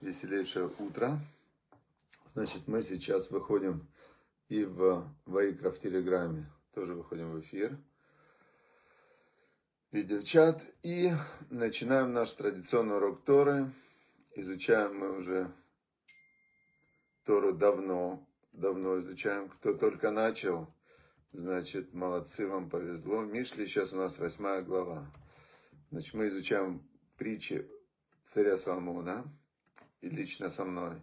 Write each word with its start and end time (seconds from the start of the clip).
Веселейшее 0.00 0.70
утро. 0.78 1.18
Значит, 2.32 2.66
мы 2.68 2.80
сейчас 2.80 3.30
выходим 3.30 3.86
и 4.48 4.64
в 4.64 5.06
Ваикра 5.26 5.70
в 5.70 5.78
Телеграме. 5.78 6.50
Тоже 6.72 6.94
выходим 6.94 7.32
в 7.32 7.40
эфир. 7.40 7.76
Видеочат. 9.92 10.62
И 10.82 11.10
начинаем 11.50 12.14
наш 12.14 12.32
традиционный 12.32 12.96
урок 12.96 13.22
Торы. 13.24 13.70
Изучаем 14.36 14.98
мы 14.98 15.18
уже 15.18 15.50
Тору 17.24 17.52
давно. 17.52 18.26
Давно 18.52 19.00
изучаем. 19.00 19.50
Кто 19.50 19.74
только 19.74 20.10
начал, 20.10 20.72
значит, 21.32 21.92
молодцы, 21.92 22.46
вам 22.46 22.70
повезло. 22.70 23.22
Мишли 23.22 23.66
сейчас 23.66 23.92
у 23.92 23.98
нас 23.98 24.18
восьмая 24.18 24.62
глава. 24.62 25.06
Значит, 25.94 26.14
мы 26.14 26.26
изучаем 26.26 26.82
притчи 27.16 27.70
царя 28.24 28.56
Соломона. 28.56 29.32
И 30.00 30.08
лично 30.08 30.50
со 30.50 30.64
мной. 30.64 31.00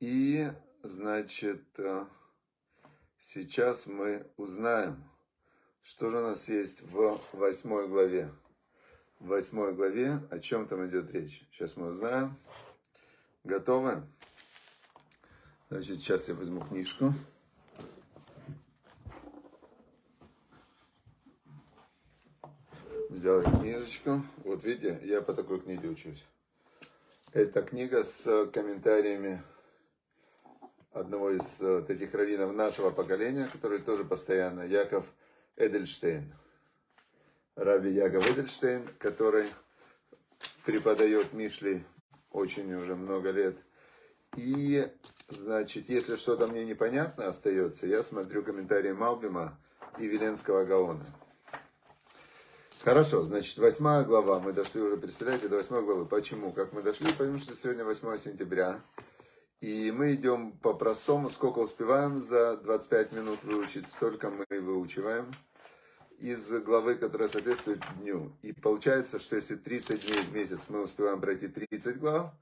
И, 0.00 0.50
значит, 0.82 1.62
э, 1.78 2.06
сейчас 3.20 3.86
мы 3.86 4.26
узнаем, 4.36 5.04
что 5.82 6.10
же 6.10 6.18
у 6.18 6.20
нас 6.20 6.48
есть 6.48 6.82
в 6.82 7.20
восьмой 7.32 7.86
главе. 7.86 8.32
В 9.20 9.28
восьмой 9.28 9.72
главе 9.72 10.20
о 10.32 10.40
чем 10.40 10.66
там 10.66 10.84
идет 10.88 11.12
речь. 11.12 11.46
Сейчас 11.52 11.76
мы 11.76 11.86
узнаем. 11.86 12.36
Готовы? 13.44 14.02
Значит, 15.70 15.98
сейчас 15.98 16.28
я 16.28 16.34
возьму 16.34 16.60
книжку. 16.60 17.14
Взял 23.12 23.42
книжечку. 23.42 24.22
Вот 24.38 24.64
видите, 24.64 24.98
я 25.02 25.20
по 25.20 25.34
такой 25.34 25.60
книге 25.60 25.90
учусь. 25.90 26.24
Это 27.34 27.60
книга 27.60 28.04
с 28.04 28.46
комментариями 28.46 29.42
одного 30.92 31.30
из 31.30 31.60
этих 31.60 32.14
раввинов 32.14 32.54
нашего 32.54 32.88
поколения, 32.88 33.50
который 33.52 33.80
тоже 33.80 34.04
постоянно, 34.04 34.62
Яков 34.62 35.04
Эдельштейн. 35.56 36.32
Раби 37.54 37.90
Яков 37.90 38.30
Эдельштейн, 38.30 38.88
который 38.98 39.46
преподает 40.64 41.34
Мишли 41.34 41.84
очень 42.30 42.72
уже 42.72 42.96
много 42.96 43.30
лет. 43.30 43.58
И, 44.38 44.90
значит, 45.28 45.90
если 45.90 46.16
что-то 46.16 46.46
мне 46.46 46.64
непонятно 46.64 47.26
остается, 47.26 47.86
я 47.86 48.02
смотрю 48.02 48.42
комментарии 48.42 48.92
Малбима 48.92 49.58
и 49.98 50.06
Веленского 50.06 50.64
Гаона. 50.64 51.04
Хорошо, 52.84 53.24
значит, 53.24 53.58
восьмая 53.58 54.02
глава, 54.02 54.40
мы 54.40 54.52
дошли 54.52 54.80
уже, 54.80 54.96
представляете, 54.96 55.46
до 55.46 55.54
восьмой 55.54 55.84
главы. 55.84 56.04
Почему? 56.04 56.50
Как 56.50 56.72
мы 56.72 56.82
дошли? 56.82 57.12
Потому 57.12 57.38
что 57.38 57.54
сегодня 57.54 57.84
8 57.84 58.18
сентября. 58.18 58.80
И 59.60 59.92
мы 59.92 60.14
идем 60.14 60.50
по-простому, 60.50 61.30
сколько 61.30 61.60
успеваем 61.60 62.20
за 62.20 62.56
25 62.56 63.12
минут 63.12 63.38
выучить, 63.44 63.86
столько 63.86 64.30
мы 64.30 64.44
выучиваем 64.58 65.32
из 66.18 66.50
главы, 66.64 66.96
которая 66.96 67.28
соответствует 67.28 67.78
дню. 68.00 68.32
И 68.42 68.52
получается, 68.52 69.20
что 69.20 69.36
если 69.36 69.54
30 69.54 70.04
дней 70.04 70.18
в 70.24 70.32
месяц 70.34 70.66
мы 70.68 70.82
успеваем 70.82 71.20
пройти 71.20 71.46
30 71.46 72.00
глав, 72.00 72.32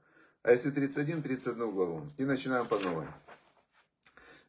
а 0.41 0.51
если 0.53 0.71
31, 0.71 1.21
31 1.21 1.69
главу. 1.69 2.07
И 2.17 2.25
начинаем 2.25 2.65
по 2.65 2.79
новой. 2.79 3.05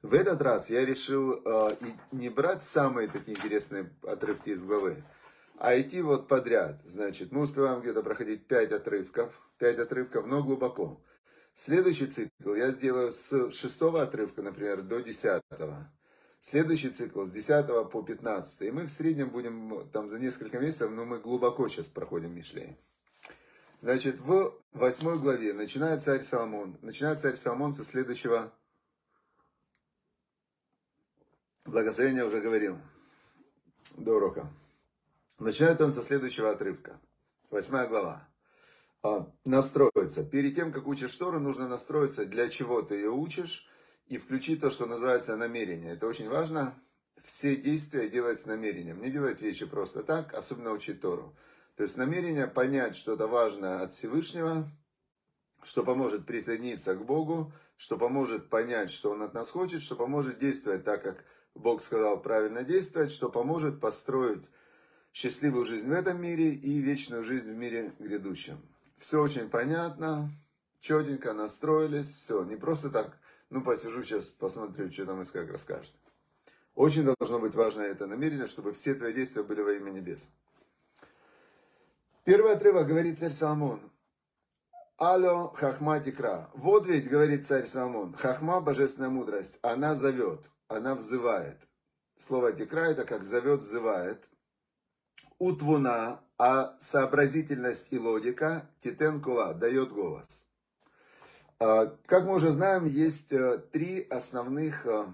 В 0.01 0.15
этот 0.15 0.41
раз 0.41 0.71
я 0.71 0.87
решил 0.87 1.35
э, 1.45 1.77
не 2.13 2.31
брать 2.31 2.65
самые 2.65 3.09
такие 3.09 3.37
интересные 3.37 3.91
отрывки 4.03 4.49
из 4.49 4.63
главы, 4.63 4.97
а 5.63 5.81
идти 5.81 6.03
вот 6.03 6.27
подряд. 6.27 6.81
Значит, 6.85 7.31
мы 7.31 7.43
успеваем 7.43 7.83
где-то 7.83 8.03
проходить 8.03 8.49
5 8.49 8.73
отрывков, 8.73 9.33
5 9.59 9.79
отрывков, 9.79 10.27
но 10.27 10.43
глубоко. 10.43 11.01
Следующий 11.55 12.07
цикл 12.09 12.55
я 12.55 12.73
сделаю 12.73 13.13
с 13.13 13.53
6 13.53 13.83
отрывка, 13.83 14.43
например, 14.43 14.83
до 14.83 14.99
10. 14.99 15.41
Следующий 16.41 16.91
цикл 16.91 17.23
с 17.23 17.31
10 17.31 17.91
по 17.93 18.03
15. 18.03 18.63
И 18.63 18.71
мы 18.73 18.87
в 18.87 18.91
среднем 18.91 19.31
будем 19.31 19.89
там 19.93 20.11
за 20.11 20.19
несколько 20.19 20.59
месяцев, 20.59 20.91
но 20.91 21.05
мы 21.05 21.21
глубоко 21.21 21.69
сейчас 21.69 21.87
проходим 21.87 22.35
Мишлей. 22.35 22.77
Значит, 23.83 24.19
в 24.19 24.61
восьмой 24.73 25.21
главе 25.21 25.53
начинает 25.53 26.03
царь 26.03 26.23
Соломон. 26.23 26.77
Начинает 26.83 27.21
царь 27.21 27.37
Соломон 27.37 27.73
со 27.73 27.85
следующего 27.85 28.53
благословения, 31.65 32.25
уже 32.25 32.41
говорил 32.41 32.79
до 33.97 34.17
урока. 34.17 34.51
Начинает 35.43 35.81
он 35.81 35.93
со 35.93 36.03
следующего 36.03 36.53
отрывка. 36.53 37.01
Восьмая 37.51 37.89
глава. 37.89 38.29
А, 39.03 39.29
настроиться. 39.45 40.25
Перед 40.25 40.55
тем, 40.55 40.71
как 40.71 40.87
учишь 40.87 41.17
Тору, 41.17 41.41
нужно 41.41 41.67
настроиться, 41.67 42.25
для 42.25 42.49
чего 42.49 42.81
ты 42.81 42.95
ее 42.95 43.11
учишь, 43.11 43.67
и 44.07 44.19
включить 44.19 44.61
то, 44.61 44.71
что 44.71 44.87
называется 44.87 45.37
намерение. 45.37 45.95
Это 45.95 46.07
очень 46.07 46.29
важно. 46.29 46.81
Все 47.25 47.57
действия 47.57 48.09
делать 48.09 48.39
с 48.39 48.47
намерением. 48.47 49.03
Не 49.03 49.11
делать 49.11 49.41
вещи 49.41 49.67
просто 49.67 50.05
так, 50.05 50.33
особенно 50.33 50.71
учить 50.71 51.01
Тору. 51.01 51.37
То 51.75 51.83
есть 51.83 51.97
намерение 51.97 52.47
понять 52.47 52.95
что-то 52.95 53.27
важное 53.27 53.83
от 53.83 53.93
Всевышнего, 53.93 54.71
что 55.65 55.83
поможет 55.83 56.25
присоединиться 56.25 56.95
к 56.95 57.05
Богу, 57.05 57.53
что 57.77 57.99
поможет 57.99 58.49
понять, 58.49 58.93
что 58.93 59.11
Он 59.11 59.23
от 59.23 59.35
нас 59.35 59.51
хочет, 59.51 59.83
что 59.83 59.97
поможет 59.97 60.39
действовать 60.39 60.85
так, 60.85 61.03
как 61.03 61.25
Бог 61.57 61.83
сказал 61.83 62.23
правильно 62.23 62.63
действовать, 62.63 63.11
что 63.11 63.29
поможет 63.29 63.81
построить 63.81 64.45
счастливую 65.13 65.65
жизнь 65.65 65.89
в 65.89 65.93
этом 65.93 66.21
мире 66.21 66.51
и 66.51 66.79
вечную 66.79 67.23
жизнь 67.23 67.51
в 67.51 67.57
мире 67.57 67.93
грядущем. 67.99 68.59
Все 68.97 69.21
очень 69.21 69.49
понятно, 69.49 70.31
четенько 70.81 71.33
настроились, 71.33 72.15
все. 72.15 72.45
Не 72.45 72.57
просто 72.57 72.89
так, 72.91 73.19
ну 73.51 73.63
посижу 73.63 74.03
сейчас, 74.03 74.29
посмотрю, 74.29 74.91
что 74.91 75.07
там 75.07 75.23
Искак 75.23 75.51
расскажет. 75.51 75.93
Очень 76.75 77.05
должно 77.05 77.39
быть 77.39 77.55
важно 77.55 77.83
это 77.83 78.07
намерение, 78.07 78.47
чтобы 78.47 78.73
все 78.73 78.95
твои 78.95 79.13
действия 79.13 79.43
были 79.43 79.61
во 79.61 79.73
имя 79.73 79.91
небес. 79.91 80.27
Первый 82.25 82.53
отрывок 82.53 82.87
говорит 82.87 83.19
царь 83.19 83.33
Соломон. 83.33 83.81
Алло, 84.97 85.49
хахма 85.49 86.01
тикра. 86.01 86.49
Вот 86.55 86.87
ведь, 86.87 87.09
говорит 87.09 87.45
царь 87.45 87.67
Соломон, 87.67 88.15
хахма, 88.15 88.61
божественная 88.61 89.11
мудрость, 89.11 89.59
она 89.61 89.95
зовет, 89.95 90.49
она 90.69 90.95
взывает. 90.95 91.59
Слово 92.17 92.53
тикра 92.53 92.83
это 92.83 93.05
как 93.05 93.25
зовет, 93.25 93.63
взывает 93.63 94.29
утвуна, 95.43 96.21
а 96.39 96.77
сообразительность 96.79 97.93
и 97.93 97.99
логика 97.99 98.71
титенкула 98.81 99.55
дает 99.55 99.91
голос. 99.91 100.47
А, 101.59 101.87
как 102.07 102.27
мы 102.27 102.35
уже 102.35 102.53
знаем, 102.53 102.85
есть 102.85 103.33
э, 103.33 103.59
три 103.73 104.07
основных 104.09 104.87
э, 104.87 105.05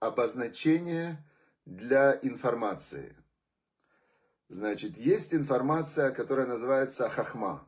обозначения 0.00 1.24
для 1.64 2.18
информации. 2.20 3.16
Значит, 4.50 4.98
есть 4.98 5.32
информация, 5.32 6.10
которая 6.10 6.46
называется 6.46 7.08
хахма. 7.08 7.66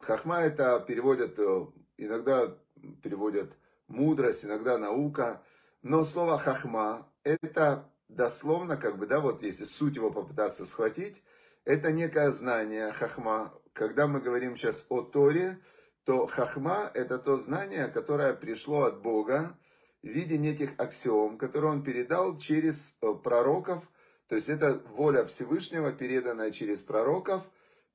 Хахма 0.00 0.40
это 0.40 0.80
переводят, 0.80 1.38
э, 1.38 1.66
иногда 1.96 2.56
переводят 3.04 3.52
мудрость, 3.86 4.44
иногда 4.44 4.78
наука. 4.78 5.42
Но 5.82 6.02
слово 6.02 6.38
хахма 6.38 7.08
это 7.22 7.88
дословно, 8.16 8.76
как 8.76 8.98
бы, 8.98 9.06
да, 9.06 9.20
вот 9.20 9.42
если 9.42 9.64
суть 9.64 9.96
его 9.96 10.10
попытаться 10.10 10.64
схватить, 10.66 11.22
это 11.64 11.92
некое 11.92 12.30
знание 12.30 12.92
хахма. 12.92 13.54
Когда 13.72 14.06
мы 14.06 14.20
говорим 14.20 14.56
сейчас 14.56 14.86
о 14.88 15.02
Торе, 15.02 15.58
то 16.04 16.26
хахма– 16.26 16.90
это 16.94 17.18
то 17.18 17.36
знание, 17.36 17.86
которое 17.88 18.34
пришло 18.34 18.84
от 18.84 19.00
Бога 19.00 19.56
в 20.02 20.06
виде 20.06 20.38
неких 20.38 20.70
аксиом, 20.78 21.38
которые 21.38 21.72
он 21.72 21.82
передал 21.82 22.36
через 22.36 22.96
э, 23.02 23.12
пророков, 23.22 23.84
то 24.26 24.34
есть 24.34 24.48
это 24.48 24.80
воля 24.88 25.24
Всевышнего, 25.24 25.92
переданная 25.92 26.50
через 26.50 26.80
пророков 26.80 27.42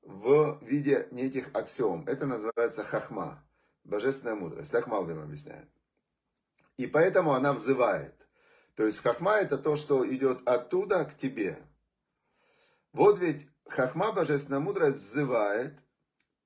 в 0.02 0.58
виде 0.62 1.08
неких 1.10 1.48
аксиом. 1.54 2.04
Это 2.06 2.26
называется 2.26 2.84
хахма, 2.84 3.42
божественная 3.84 4.34
мудрость. 4.34 4.70
Так 4.70 4.86
Малбим 4.86 5.18
объясняет. 5.18 5.68
И 6.76 6.86
поэтому 6.86 7.32
она 7.32 7.52
взывает. 7.52 8.25
То 8.76 8.84
есть 8.84 9.02
хахма 9.02 9.36
это 9.36 9.56
то, 9.56 9.74
что 9.74 10.06
идет 10.06 10.46
оттуда 10.46 11.04
к 11.06 11.16
тебе. 11.16 11.58
Вот 12.92 13.18
ведь 13.18 13.48
хахма, 13.66 14.12
божественная 14.12 14.60
мудрость, 14.60 15.00
взывает 15.00 15.74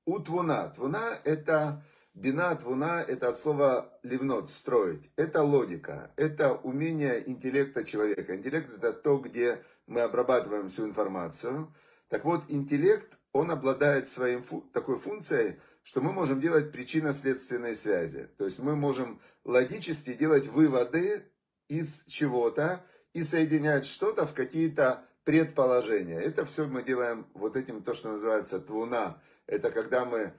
у 0.04 0.20
твуна. 0.20 0.68
Твуна 0.68 1.18
это 1.24 1.84
бина, 2.14 2.54
твуна 2.54 3.02
это 3.02 3.28
от 3.28 3.38
слова 3.38 3.98
ливнот, 4.04 4.48
строить. 4.48 5.10
Это 5.16 5.42
логика, 5.42 6.12
это 6.16 6.54
умение 6.54 7.28
интеллекта 7.28 7.84
человека. 7.84 8.36
Интеллект 8.36 8.72
это 8.72 8.92
то, 8.92 9.18
где 9.18 9.64
мы 9.88 10.02
обрабатываем 10.02 10.68
всю 10.68 10.86
информацию. 10.86 11.74
Так 12.08 12.24
вот, 12.24 12.44
интеллект, 12.46 13.18
он 13.32 13.50
обладает 13.50 14.06
своей 14.06 14.40
такой 14.72 14.98
функцией, 14.98 15.56
что 15.82 16.00
мы 16.00 16.12
можем 16.12 16.40
делать 16.40 16.70
причинно-следственные 16.70 17.74
связи. 17.74 18.28
То 18.38 18.44
есть 18.44 18.60
мы 18.60 18.76
можем 18.76 19.20
логически 19.44 20.12
делать 20.12 20.46
выводы 20.46 21.24
из 21.70 22.04
чего-то 22.04 22.84
и 23.12 23.22
соединять 23.22 23.86
что-то 23.86 24.26
в 24.26 24.34
какие-то 24.34 25.04
предположение. 25.24 26.20
Это 26.20 26.44
все 26.44 26.66
мы 26.66 26.82
делаем 26.82 27.26
вот 27.34 27.56
этим, 27.56 27.82
то, 27.82 27.94
что 27.94 28.10
называется 28.10 28.60
твуна. 28.60 29.22
Это 29.46 29.70
когда 29.70 30.04
мы 30.04 30.32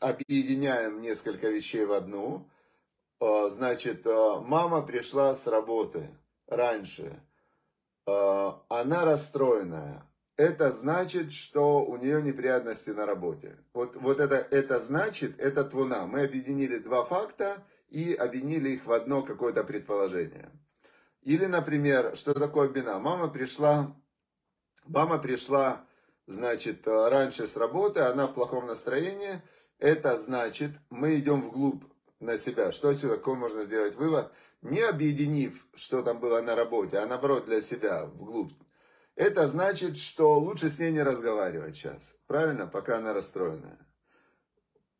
объединяем 0.00 1.00
несколько 1.00 1.48
вещей 1.48 1.84
в 1.84 1.92
одну. 1.92 2.50
А, 3.20 3.48
значит, 3.50 4.04
а, 4.06 4.40
мама 4.40 4.82
пришла 4.82 5.34
с 5.34 5.46
работы 5.46 6.10
раньше. 6.48 7.22
А, 8.06 8.60
она 8.68 9.04
расстроенная. 9.04 10.02
Это 10.36 10.72
значит, 10.72 11.30
что 11.30 11.84
у 11.84 11.96
нее 11.96 12.20
неприятности 12.20 12.90
на 12.90 13.06
работе. 13.06 13.56
Вот, 13.72 13.94
вот 13.94 14.18
это, 14.18 14.34
это 14.34 14.80
значит, 14.80 15.38
это 15.38 15.62
твуна. 15.62 16.06
Мы 16.06 16.24
объединили 16.24 16.78
два 16.78 17.04
факта 17.04 17.62
и 17.88 18.12
объединили 18.12 18.70
их 18.70 18.86
в 18.86 18.92
одно 18.92 19.22
какое-то 19.22 19.62
предположение. 19.62 20.50
Или, 21.24 21.46
например, 21.46 22.14
что 22.16 22.34
такое 22.34 22.68
бина? 22.68 22.98
Мама 22.98 23.28
пришла, 23.28 23.96
мама 24.84 25.18
пришла, 25.18 25.86
значит, 26.26 26.86
раньше 26.86 27.46
с 27.46 27.56
работы, 27.56 28.00
она 28.00 28.26
в 28.26 28.34
плохом 28.34 28.66
настроении. 28.66 29.42
Это 29.78 30.16
значит, 30.16 30.72
мы 30.90 31.16
идем 31.16 31.40
вглубь 31.40 31.82
на 32.20 32.36
себя. 32.36 32.72
Что 32.72 32.90
отсюда, 32.90 33.16
какой 33.16 33.36
можно 33.36 33.64
сделать 33.64 33.94
вывод? 33.94 34.32
Не 34.60 34.82
объединив, 34.82 35.66
что 35.74 36.02
там 36.02 36.20
было 36.20 36.42
на 36.42 36.54
работе, 36.54 36.98
а 36.98 37.06
наоборот 37.06 37.46
для 37.46 37.62
себя, 37.62 38.04
вглубь. 38.04 38.52
Это 39.16 39.46
значит, 39.46 39.96
что 39.96 40.38
лучше 40.38 40.68
с 40.68 40.78
ней 40.78 40.92
не 40.92 41.02
разговаривать 41.02 41.74
сейчас. 41.74 42.16
Правильно? 42.26 42.66
Пока 42.66 42.98
она 42.98 43.14
расстроенная. 43.14 43.78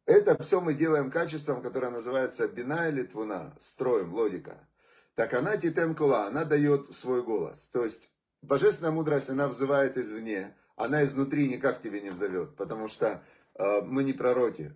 Это 0.06 0.40
все 0.42 0.60
мы 0.60 0.72
делаем 0.72 1.10
качеством, 1.10 1.60
которое 1.60 1.90
называется 1.90 2.48
бина 2.48 2.88
или 2.88 3.02
твуна, 3.02 3.54
строим, 3.58 4.14
логика. 4.14 4.68
Так 5.14 5.34
она 5.34 5.56
титенкула, 5.56 6.26
она 6.26 6.44
дает 6.44 6.94
свой 6.94 7.22
голос. 7.22 7.68
То 7.68 7.84
есть 7.84 8.12
божественная 8.42 8.92
мудрость, 8.92 9.30
она 9.30 9.48
взывает 9.48 9.96
извне, 9.96 10.56
она 10.76 11.04
изнутри 11.04 11.48
никак 11.48 11.80
тебе 11.80 12.00
не 12.00 12.10
взовет, 12.10 12.56
потому 12.56 12.88
что 12.88 13.22
э, 13.54 13.80
мы 13.82 14.04
не 14.04 14.12
пророки. 14.12 14.74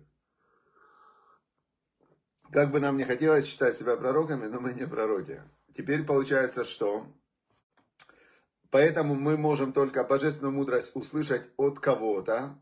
Как 2.51 2.71
бы 2.71 2.79
нам 2.79 2.97
не 2.97 3.03
хотелось 3.03 3.45
считать 3.45 3.75
себя 3.75 3.95
пророками, 3.95 4.47
но 4.47 4.59
мы 4.59 4.73
не 4.73 4.87
пророки. 4.87 5.41
Теперь 5.75 6.03
получается, 6.03 6.63
что 6.63 7.05
Поэтому 8.71 9.15
мы 9.15 9.37
можем 9.37 9.73
только 9.73 10.03
божественную 10.03 10.53
мудрость 10.53 10.91
услышать 10.93 11.49
от 11.57 11.79
кого-то, 11.79 12.59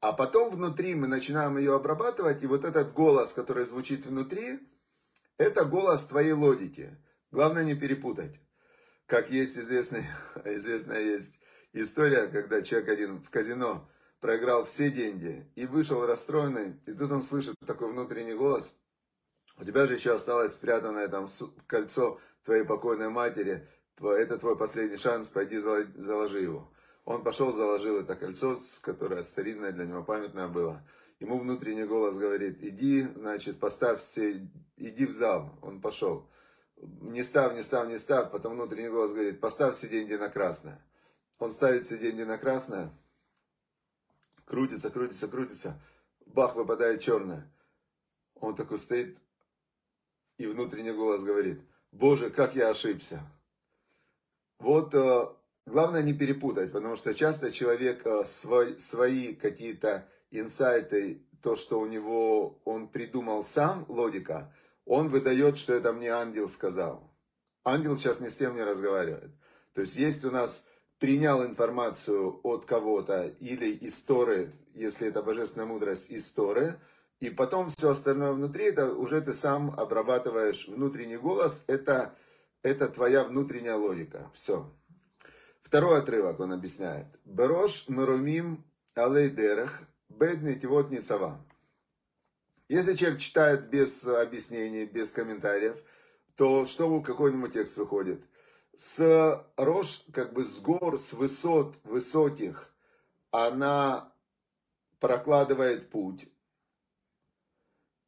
а 0.00 0.12
потом 0.12 0.50
внутри 0.50 0.94
мы 0.94 1.06
начинаем 1.06 1.58
ее 1.58 1.74
обрабатывать, 1.74 2.42
и 2.42 2.46
вот 2.46 2.64
этот 2.64 2.92
голос, 2.92 3.34
который 3.34 3.66
звучит 3.66 4.06
внутри, 4.06 4.60
это 5.36 5.64
голос 5.64 6.06
твоей 6.06 6.32
логики. 6.32 6.96
Главное 7.32 7.64
не 7.64 7.74
перепутать. 7.74 8.38
Как 9.06 9.30
есть 9.30 9.56
известный, 9.56 10.04
известная 10.44 11.00
есть 11.00 11.40
история, 11.72 12.26
когда 12.26 12.60
человек 12.60 12.90
один 12.90 13.22
в 13.22 13.30
казино 13.30 13.88
проиграл 14.20 14.66
все 14.66 14.90
деньги 14.90 15.50
и 15.56 15.64
вышел 15.64 16.06
расстроенный, 16.06 16.76
и 16.86 16.92
тут 16.92 17.10
он 17.10 17.22
слышит 17.22 17.54
такой 17.66 17.90
внутренний 17.90 18.34
голос, 18.34 18.78
у 19.56 19.64
тебя 19.64 19.86
же 19.86 19.94
еще 19.94 20.12
осталось 20.12 20.52
спрятанное 20.52 21.08
там 21.08 21.26
кольцо 21.66 22.20
твоей 22.44 22.64
покойной 22.64 23.08
матери, 23.08 23.66
это 23.98 24.38
твой 24.38 24.56
последний 24.56 24.98
шанс, 24.98 25.30
пойди 25.30 25.58
заложи 25.58 26.40
его. 26.40 26.70
Он 27.06 27.24
пошел, 27.24 27.50
заложил 27.50 27.98
это 27.98 28.14
кольцо, 28.14 28.54
которое 28.82 29.22
старинное 29.22 29.72
для 29.72 29.86
него, 29.86 30.04
памятное 30.04 30.48
было. 30.48 30.86
Ему 31.18 31.38
внутренний 31.38 31.84
голос 31.84 32.16
говорит, 32.16 32.62
иди, 32.62 33.02
значит, 33.02 33.58
поставь 33.58 34.00
все, 34.00 34.48
иди 34.76 35.06
в 35.06 35.14
зал. 35.14 35.58
Он 35.62 35.80
пошел. 35.80 36.28
Не 36.82 37.22
став, 37.22 37.54
не 37.54 37.62
став, 37.62 37.88
не 37.88 37.98
став, 37.98 38.30
потом 38.30 38.54
внутренний 38.54 38.88
голос 38.88 39.12
говорит, 39.12 39.40
поставь 39.40 39.76
все 39.76 39.88
деньги 39.88 40.14
на 40.14 40.28
красное. 40.28 40.84
Он 41.38 41.52
ставит 41.52 41.84
все 41.84 41.96
деньги 41.96 42.22
на 42.22 42.38
красное, 42.38 42.92
крутится, 44.44 44.90
крутится, 44.90 45.28
крутится, 45.28 45.80
бах, 46.26 46.56
выпадает 46.56 47.00
черное. 47.00 47.50
Он 48.34 48.54
такой 48.54 48.78
стоит, 48.78 49.16
и 50.38 50.46
внутренний 50.46 50.92
голос 50.92 51.22
говорит, 51.22 51.60
Боже, 51.92 52.30
как 52.30 52.56
я 52.56 52.70
ошибся. 52.70 53.20
Вот 54.58 54.94
э, 54.94 55.26
главное 55.66 56.02
не 56.02 56.14
перепутать, 56.14 56.72
потому 56.72 56.96
что 56.96 57.14
часто 57.14 57.52
человек 57.52 58.06
э, 58.06 58.24
свой, 58.24 58.78
свои 58.78 59.34
какие-то 59.34 60.08
инсайты, 60.30 61.22
то, 61.42 61.56
что 61.56 61.80
у 61.80 61.86
него 61.86 62.58
он 62.64 62.88
придумал 62.88 63.42
сам, 63.42 63.84
логика, 63.88 64.52
он 64.84 65.08
выдает, 65.08 65.58
что 65.58 65.74
это 65.74 65.92
мне 65.92 66.10
ангел 66.10 66.48
сказал. 66.48 67.10
Ангел 67.64 67.96
сейчас 67.96 68.20
ни 68.20 68.28
с 68.28 68.36
тем 68.36 68.54
не 68.54 68.62
разговаривает. 68.62 69.30
То 69.74 69.82
есть 69.82 69.96
есть 69.96 70.24
у 70.24 70.30
нас 70.30 70.66
принял 70.98 71.44
информацию 71.44 72.40
от 72.42 72.64
кого-то 72.64 73.26
или 73.40 73.70
из 73.70 74.00
Торы, 74.02 74.52
если 74.74 75.08
это 75.08 75.22
божественная 75.22 75.66
мудрость 75.66 76.10
из 76.10 76.30
Торы, 76.30 76.78
и 77.20 77.30
потом 77.30 77.70
все 77.70 77.90
остальное 77.90 78.32
внутри, 78.32 78.64
это 78.64 78.92
уже 78.94 79.20
ты 79.20 79.32
сам 79.32 79.70
обрабатываешь 79.70 80.66
внутренний 80.66 81.16
голос, 81.16 81.64
это 81.68 82.16
это 82.62 82.88
твоя 82.88 83.24
внутренняя 83.24 83.74
логика. 83.74 84.30
Все. 84.32 84.70
Второй 85.62 85.98
отрывок 85.98 86.38
он 86.40 86.52
объясняет. 86.52 87.06
Берош 87.24 87.88
мерумим 87.88 88.64
алейдерех 88.94 89.82
бедный 90.08 90.54
тивот 90.54 90.90
ницава. 90.90 91.44
Если 92.72 92.94
человек 92.94 93.20
читает 93.20 93.68
без 93.68 94.06
объяснений, 94.06 94.86
без 94.86 95.12
комментариев, 95.12 95.76
то 96.36 96.64
что 96.64 97.02
какой-нибудь 97.02 97.52
текст 97.52 97.76
выходит? 97.76 98.26
С 98.74 99.44
рож, 99.58 100.06
как 100.10 100.32
бы 100.32 100.42
с 100.42 100.58
гор, 100.62 100.98
с 100.98 101.12
высот 101.12 101.76
высоких, 101.84 102.74
она 103.30 104.14
прокладывает 105.00 105.90
путь. 105.90 106.32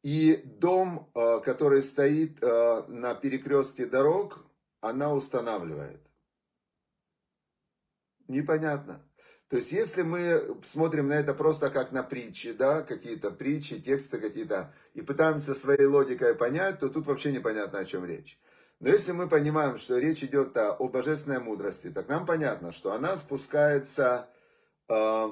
И 0.01 0.37
дом, 0.37 1.11
э, 1.13 1.41
который 1.41 1.83
стоит 1.83 2.41
э, 2.41 2.85
на 2.87 3.13
перекрестке 3.13 3.85
дорог, 3.85 4.47
она 4.81 5.13
устанавливает. 5.13 6.01
Непонятно. 8.27 9.04
То 9.49 9.57
есть, 9.57 9.71
если 9.71 10.01
мы 10.01 10.57
смотрим 10.63 11.07
на 11.07 11.13
это 11.13 11.33
просто 11.33 11.69
как 11.69 11.91
на 11.91 12.03
притчи, 12.03 12.51
да, 12.51 12.81
какие-то 12.81 13.31
притчи, 13.31 13.79
тексты 13.79 14.17
какие-то, 14.17 14.73
и 14.93 15.01
пытаемся 15.01 15.53
своей 15.53 15.85
логикой 15.85 16.33
понять, 16.33 16.79
то 16.79 16.89
тут 16.89 17.05
вообще 17.07 17.31
непонятно, 17.31 17.79
о 17.79 17.85
чем 17.85 18.05
речь. 18.05 18.39
Но 18.79 18.89
если 18.89 19.11
мы 19.11 19.29
понимаем, 19.29 19.77
что 19.77 19.97
речь 19.97 20.23
идет 20.23 20.57
о, 20.57 20.73
о 20.73 20.87
божественной 20.87 21.39
мудрости, 21.39 21.91
так 21.91 22.07
нам 22.07 22.25
понятно, 22.25 22.71
что 22.71 22.93
она 22.93 23.15
спускается, 23.15 24.27
э, 24.89 25.27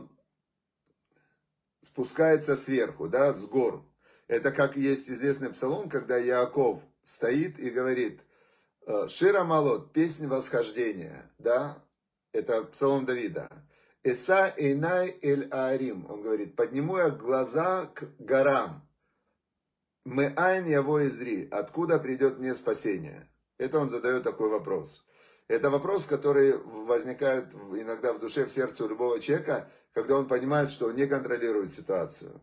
спускается 1.82 2.56
сверху, 2.56 3.10
да, 3.10 3.34
с 3.34 3.46
гор. 3.48 3.84
Это 4.28 4.52
как 4.52 4.78
есть 4.78 5.10
известный 5.10 5.50
псалом, 5.50 5.90
когда 5.90 6.18
Яаков 6.18 6.82
стоит 7.04 7.58
и 7.60 7.70
говорит– 7.70 8.22
Э, 8.86 9.08
Шира 9.08 9.46
Малот, 9.46 9.94
песня 9.94 10.28
восхождения, 10.28 11.32
да, 11.38 11.82
это 12.34 12.64
псалом 12.66 13.06
Давида. 13.06 13.50
Эса 14.04 14.54
Эйнай 14.58 15.18
Эль 15.22 15.48
Аарим, 15.52 16.06
он 16.10 16.22
говорит, 16.22 16.56
подниму 16.56 16.98
я 16.98 17.10
глаза 17.10 17.86
к 17.86 18.04
горам. 18.20 18.86
Мы 20.04 20.34
айн 20.36 20.66
его 20.66 21.08
изри, 21.08 21.48
откуда 21.50 22.00
придет 22.00 22.38
мне 22.38 22.54
спасение? 22.54 23.30
Это 23.58 23.80
он 23.80 23.88
задает 23.88 24.24
такой 24.24 24.50
вопрос. 24.50 25.06
Это 25.48 25.70
вопрос, 25.70 26.06
который 26.06 26.58
возникает 26.58 27.54
иногда 27.54 28.12
в 28.12 28.20
душе, 28.20 28.46
в 28.46 28.52
сердце 28.52 28.84
у 28.84 28.90
любого 28.90 29.22
человека, 29.22 29.70
когда 29.94 30.18
он 30.18 30.28
понимает, 30.28 30.70
что 30.70 30.88
он 30.88 30.96
не 30.96 31.08
контролирует 31.08 31.72
ситуацию. 31.72 32.42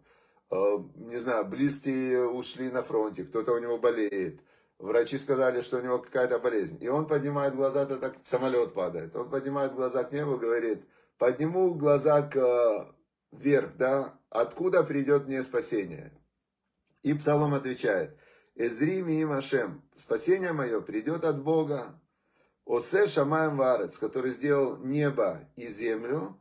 Э, 0.50 0.78
не 0.96 1.18
знаю, 1.18 1.44
близкие 1.44 2.26
ушли 2.26 2.70
на 2.70 2.82
фронте, 2.82 3.24
кто-то 3.24 3.52
у 3.52 3.58
него 3.58 3.76
болеет, 3.76 4.40
Врачи 4.80 5.18
сказали, 5.18 5.60
что 5.60 5.76
у 5.76 5.82
него 5.82 5.98
какая-то 5.98 6.38
болезнь. 6.38 6.78
И 6.80 6.88
он 6.88 7.06
поднимает 7.06 7.54
глаза, 7.54 7.84
то 7.84 7.98
так 7.98 8.14
самолет 8.22 8.72
падает. 8.72 9.14
Он 9.14 9.28
поднимает 9.28 9.74
глаза 9.74 10.04
к 10.04 10.12
небу 10.12 10.36
и 10.36 10.38
говорит, 10.38 10.82
подниму 11.20 11.74
глаза 11.74 12.22
к 12.22 12.36
э, 12.36 12.92
вверх, 13.30 13.76
да, 13.76 14.18
откуда 14.30 14.82
придет 14.82 15.26
мне 15.28 15.42
спасение? 15.42 16.12
И 17.02 17.12
Псалом 17.12 17.52
отвечает, 17.54 18.16
Эзри 18.54 19.02
ми 19.02 19.24
Машем, 19.26 19.82
спасение 19.94 20.52
мое 20.52 20.80
придет 20.80 21.24
от 21.24 21.42
Бога. 21.42 22.00
Осе 22.64 23.06
Шамаем 23.06 23.58
Варец, 23.58 23.98
который 23.98 24.30
сделал 24.30 24.78
небо 24.78 25.46
и 25.56 25.68
землю, 25.68 26.40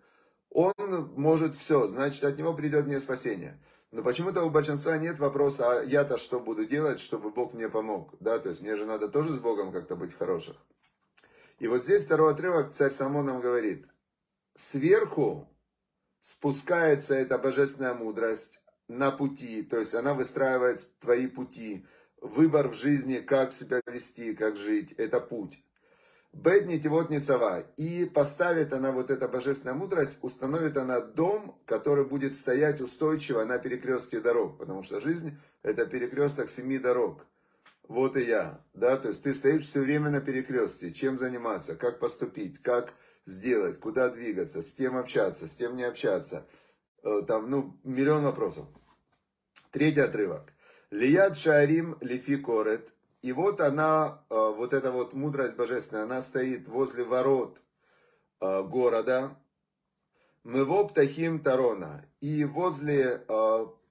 он 0.49 1.11
может 1.15 1.55
все, 1.55 1.85
значит, 1.87 2.23
от 2.23 2.37
него 2.37 2.53
придет 2.53 2.85
мне 2.85 2.99
спасение. 2.99 3.61
Но 3.91 4.01
почему-то 4.01 4.43
у 4.43 4.49
большинства 4.49 4.97
нет 4.97 5.19
вопроса, 5.19 5.79
а 5.79 5.83
я-то 5.83 6.17
что 6.17 6.39
буду 6.39 6.65
делать, 6.65 6.99
чтобы 7.01 7.31
Бог 7.31 7.53
мне 7.53 7.67
помог? 7.67 8.13
Да, 8.21 8.39
то 8.39 8.49
есть 8.49 8.61
мне 8.61 8.77
же 8.77 8.85
надо 8.85 9.09
тоже 9.09 9.33
с 9.33 9.39
Богом 9.39 9.73
как-то 9.73 9.97
быть 9.97 10.13
хороших. 10.13 10.55
И 11.57 11.67
вот 11.67 11.83
здесь 11.83 12.05
второй 12.05 12.31
отрывок 12.31 12.71
царь 12.71 12.91
Самон 12.91 13.25
нам 13.25 13.41
говорит. 13.41 13.85
Сверху 14.55 15.47
спускается 16.19 17.15
эта 17.15 17.37
божественная 17.37 17.93
мудрость 17.93 18.61
на 18.87 19.11
пути, 19.11 19.63
то 19.63 19.79
есть 19.79 19.93
она 19.95 20.13
выстраивает 20.13 20.85
твои 20.99 21.27
пути. 21.27 21.85
Выбор 22.21 22.67
в 22.67 22.73
жизни, 22.73 23.19
как 23.19 23.53
себя 23.53 23.81
вести, 23.87 24.35
как 24.35 24.57
жить, 24.57 24.91
это 24.93 25.21
путь. 25.21 25.63
Беднити 26.33 26.87
вот 26.87 27.09
Ницава. 27.09 27.61
И 27.77 28.05
поставит 28.05 28.73
она 28.73 28.91
вот 28.91 29.09
эта 29.09 29.27
божественная 29.27 29.73
мудрость, 29.73 30.19
установит 30.21 30.77
она 30.77 30.99
дом, 30.99 31.59
который 31.65 32.05
будет 32.05 32.35
стоять 32.35 32.81
устойчиво 32.81 33.43
на 33.45 33.57
перекрестке 33.57 34.19
дорог. 34.19 34.57
Потому 34.59 34.83
что 34.83 35.01
жизнь 35.01 35.37
это 35.63 35.85
перекресток 35.85 36.49
семи 36.49 36.77
дорог. 36.77 37.25
Вот 37.87 38.15
и 38.15 38.21
я. 38.21 38.63
Да? 38.73 38.97
То 38.97 39.07
есть 39.07 39.23
ты 39.23 39.33
стоишь 39.33 39.63
все 39.63 39.79
время 39.79 40.11
на 40.11 40.21
перекрестке. 40.21 40.91
Чем 40.91 41.17
заниматься, 41.17 41.75
как 41.75 41.99
поступить, 41.99 42.61
как 42.61 42.93
сделать, 43.29 43.79
куда 43.79 44.09
двигаться, 44.09 44.61
с 44.61 44.71
кем 44.73 44.97
общаться, 44.97 45.47
с 45.47 45.55
кем 45.55 45.75
не 45.75 45.83
общаться. 45.83 46.45
Э, 47.03 47.21
там, 47.27 47.49
ну, 47.49 47.77
миллион 47.83 48.23
вопросов. 48.23 48.65
Третий 49.71 50.01
отрывок. 50.01 50.53
Лияд 50.91 51.37
шарим 51.37 51.97
лифи 52.01 52.37
корет. 52.37 52.91
И 53.21 53.31
вот 53.31 53.61
она, 53.61 54.23
э, 54.29 54.35
вот 54.35 54.73
эта 54.73 54.91
вот 54.91 55.13
мудрость 55.13 55.55
божественная, 55.55 56.03
она 56.03 56.21
стоит 56.21 56.67
возле 56.67 57.03
ворот 57.03 57.61
э, 58.41 58.63
города. 58.63 59.31
Мево 60.43 60.85
птахим 60.85 61.39
тарона. 61.39 62.05
И 62.21 62.45
возле, 62.45 63.23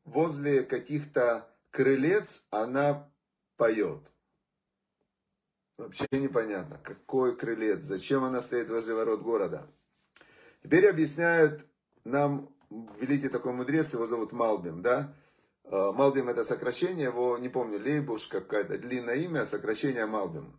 возле 0.04 0.62
каких-то 0.62 1.46
крылец 1.70 2.42
она 2.50 3.10
поет. 3.56 4.00
Вообще 5.78 6.08
непонятно, 6.10 6.80
какой 6.82 7.36
крылец, 7.36 7.84
зачем 7.84 8.24
она 8.24 8.42
стоит 8.42 8.68
возле 8.68 8.94
ворот 8.94 9.22
города. 9.22 9.64
Теперь 10.62 10.88
объясняют 10.88 11.64
нам 12.04 12.52
великий 13.00 13.28
такой 13.28 13.52
мудрец, 13.52 13.94
его 13.94 14.04
зовут 14.04 14.32
Малбим, 14.32 14.82
да? 14.82 15.14
Э, 15.62 15.92
Малбим 15.92 16.28
это 16.28 16.42
сокращение, 16.42 17.04
его, 17.04 17.38
не 17.38 17.48
помню, 17.48 17.78
Лейбуш, 17.78 18.26
какое-то 18.26 18.76
длинное 18.76 19.14
имя, 19.16 19.44
сокращение 19.44 20.06
Малбим. 20.06 20.58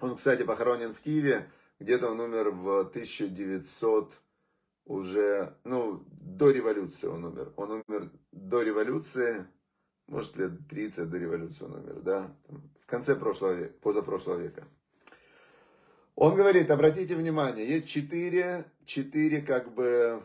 Он, 0.00 0.14
кстати, 0.14 0.44
похоронен 0.44 0.94
в 0.94 1.00
Киеве, 1.00 1.50
где-то 1.80 2.08
он 2.10 2.20
умер 2.20 2.50
в 2.50 2.80
1900 2.80 4.12
уже, 4.84 5.56
ну, 5.64 6.04
до 6.12 6.52
революции 6.52 7.08
он 7.08 7.24
умер. 7.24 7.52
Он 7.56 7.82
умер 7.86 8.12
до 8.30 8.62
революции, 8.62 9.44
может, 10.06 10.36
лет 10.36 10.52
30 10.68 11.10
до 11.10 11.18
революции 11.18 11.64
он 11.64 11.74
умер, 11.74 12.00
да, 12.02 12.36
конце 12.86 13.16
прошлого 13.16 13.52
века, 13.52 13.74
позапрошлого 13.80 14.38
века. 14.38 14.64
Он 16.14 16.34
говорит, 16.34 16.70
обратите 16.70 17.14
внимание, 17.14 17.68
есть 17.68 17.88
четыре, 17.88 18.64
четыре 18.84 19.42
как 19.42 19.74
бы 19.74 20.22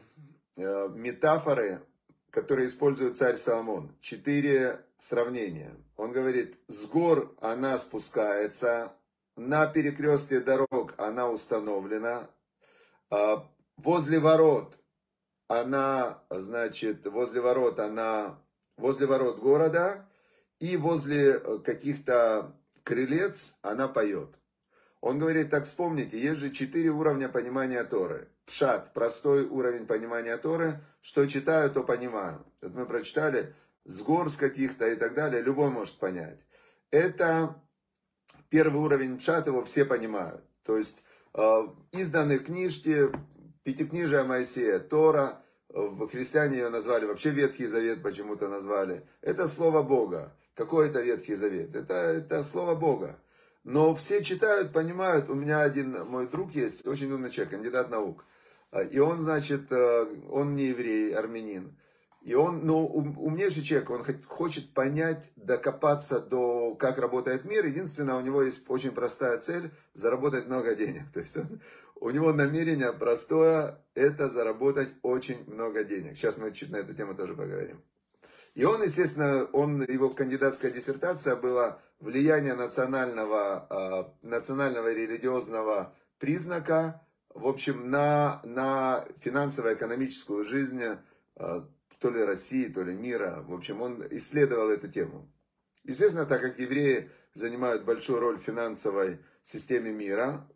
э, 0.55 0.89
метафоры, 0.95 1.81
которые 2.29 2.67
использует 2.67 3.17
царь 3.17 3.35
Соломон. 3.35 3.93
Четыре 3.99 4.85
сравнения. 4.95 5.75
Он 5.97 6.11
говорит, 6.11 6.57
с 6.67 6.85
гор 6.85 7.35
она 7.41 7.77
спускается, 7.77 8.93
на 9.35 9.67
перекрестке 9.67 10.39
дорог 10.39 10.93
она 10.97 11.29
установлена, 11.29 12.29
а 13.09 13.45
возле 13.77 14.19
ворот 14.19 14.77
она, 15.47 16.23
значит, 16.29 17.05
возле 17.07 17.41
ворот 17.41 17.79
она 17.79 18.39
возле 18.77 19.07
ворот 19.07 19.39
города 19.39 20.07
и 20.61 20.77
возле 20.77 21.31
э, 21.33 21.57
каких-то 21.65 22.55
крылец 22.83 23.57
она 23.63 23.87
поет. 23.87 24.37
Он 25.01 25.17
говорит, 25.17 25.49
так 25.49 25.65
вспомните, 25.65 26.21
есть 26.21 26.39
же 26.39 26.51
четыре 26.51 26.91
уровня 26.91 27.29
понимания 27.29 27.83
Торы. 27.83 28.27
Пшат, 28.45 28.93
простой 28.93 29.45
уровень 29.45 29.87
понимания 29.87 30.37
Торы, 30.37 30.79
что 31.01 31.25
читаю, 31.25 31.71
то 31.71 31.83
понимаю. 31.83 32.45
Это 32.61 32.73
мы 32.73 32.85
прочитали 32.85 33.55
с 33.85 34.03
гор 34.03 34.29
с 34.29 34.37
каких-то 34.37 34.87
и 34.87 34.95
так 34.95 35.15
далее, 35.15 35.41
любой 35.41 35.71
может 35.71 35.97
понять. 35.97 36.39
Это 36.91 37.55
первый 38.49 38.81
уровень 38.81 39.17
пшат, 39.17 39.47
его 39.47 39.63
все 39.63 39.83
понимают. 39.83 40.43
То 40.63 40.77
есть 40.77 41.03
э, 41.33 41.67
изданные 41.91 42.37
книжки, 42.37 43.09
пятикнижия 43.63 44.23
Моисея, 44.23 44.77
Тора, 44.77 45.41
в 45.69 46.07
христиане 46.07 46.57
ее 46.57 46.69
назвали, 46.69 47.05
вообще 47.05 47.31
Ветхий 47.31 47.65
Завет 47.65 48.03
почему-то 48.03 48.47
назвали. 48.47 49.07
Это 49.21 49.47
Слово 49.47 49.81
Бога. 49.81 50.35
Какой 50.61 50.89
это 50.89 51.01
Ветхий 51.01 51.33
Завет? 51.33 51.75
Это, 51.75 51.95
это 51.95 52.43
Слово 52.43 52.75
Бога. 52.75 53.19
Но 53.63 53.95
все 53.95 54.23
читают, 54.23 54.71
понимают. 54.71 55.27
У 55.27 55.33
меня 55.33 55.61
один 55.61 56.05
мой 56.05 56.27
друг 56.27 56.51
есть, 56.51 56.85
очень 56.85 57.11
умный 57.11 57.31
человек, 57.31 57.53
кандидат 57.53 57.89
наук. 57.89 58.23
И 58.91 58.99
он, 58.99 59.21
значит, 59.21 59.71
э, 59.71 60.05
он 60.29 60.53
не 60.53 60.65
еврей, 60.65 61.15
армянин. 61.15 61.75
И 62.21 62.35
он, 62.35 62.63
ну, 62.63 62.85
умнейший 62.85 63.63
человек, 63.63 63.89
он 63.89 64.03
хочет 64.27 64.71
понять, 64.75 65.31
докопаться 65.35 66.19
до, 66.19 66.75
как 66.75 66.99
работает 66.99 67.43
мир. 67.43 67.65
Единственное, 67.65 68.13
у 68.13 68.21
него 68.21 68.43
есть 68.43 68.63
очень 68.69 68.91
простая 68.91 69.39
цель– 69.39 69.71
заработать 69.95 70.45
много 70.45 70.75
денег. 70.75 71.05
То 71.13 71.21
есть 71.21 71.37
он, 71.37 71.59
у 71.95 72.11
него 72.11 72.33
намерение 72.33 72.93
простое– 72.93 73.83
это 73.95 74.29
заработать 74.29 74.89
очень 75.01 75.43
много 75.51 75.83
денег. 75.83 76.15
Сейчас 76.15 76.37
мы 76.37 76.51
чуть 76.51 76.69
на 76.69 76.75
эту 76.75 76.93
тему 76.93 77.15
тоже 77.15 77.33
поговорим. 77.33 77.81
И 78.53 78.63
он, 78.65 78.83
естественно, 78.83 79.45
он, 79.53 79.81
его 79.83 80.09
кандидатская 80.09 80.71
диссертация 80.71 81.35
была 81.35 81.79
влияние 81.99 82.53
национального, 82.53 83.67
а, 83.69 84.13
национального 84.21 84.91
религиозного 84.91 85.95
признака, 86.17 87.01
в 87.29 87.47
общем, 87.47 87.89
на, 87.89 88.41
на 88.43 89.05
финансово-экономическую 89.21 90.43
жизнь 90.43 90.81
а, 91.35 91.67
то 91.99 92.09
ли 92.09 92.23
России, 92.23 92.67
то 92.67 92.83
ли 92.83 92.93
мира. 92.93 93.43
В 93.47 93.53
общем, 93.53 93.81
он 93.81 94.05
исследовал 94.09 94.69
эту 94.69 94.89
тему. 94.89 95.31
Естественно, 95.83 96.25
так 96.25 96.41
как 96.41 96.59
евреи 96.59 97.09
занимают 97.33 97.83
большую 97.83 98.19
роль 98.19 98.37
в 98.37 98.43
финансовой 98.43 99.19
системе 99.43 99.91
мира, 99.91 100.47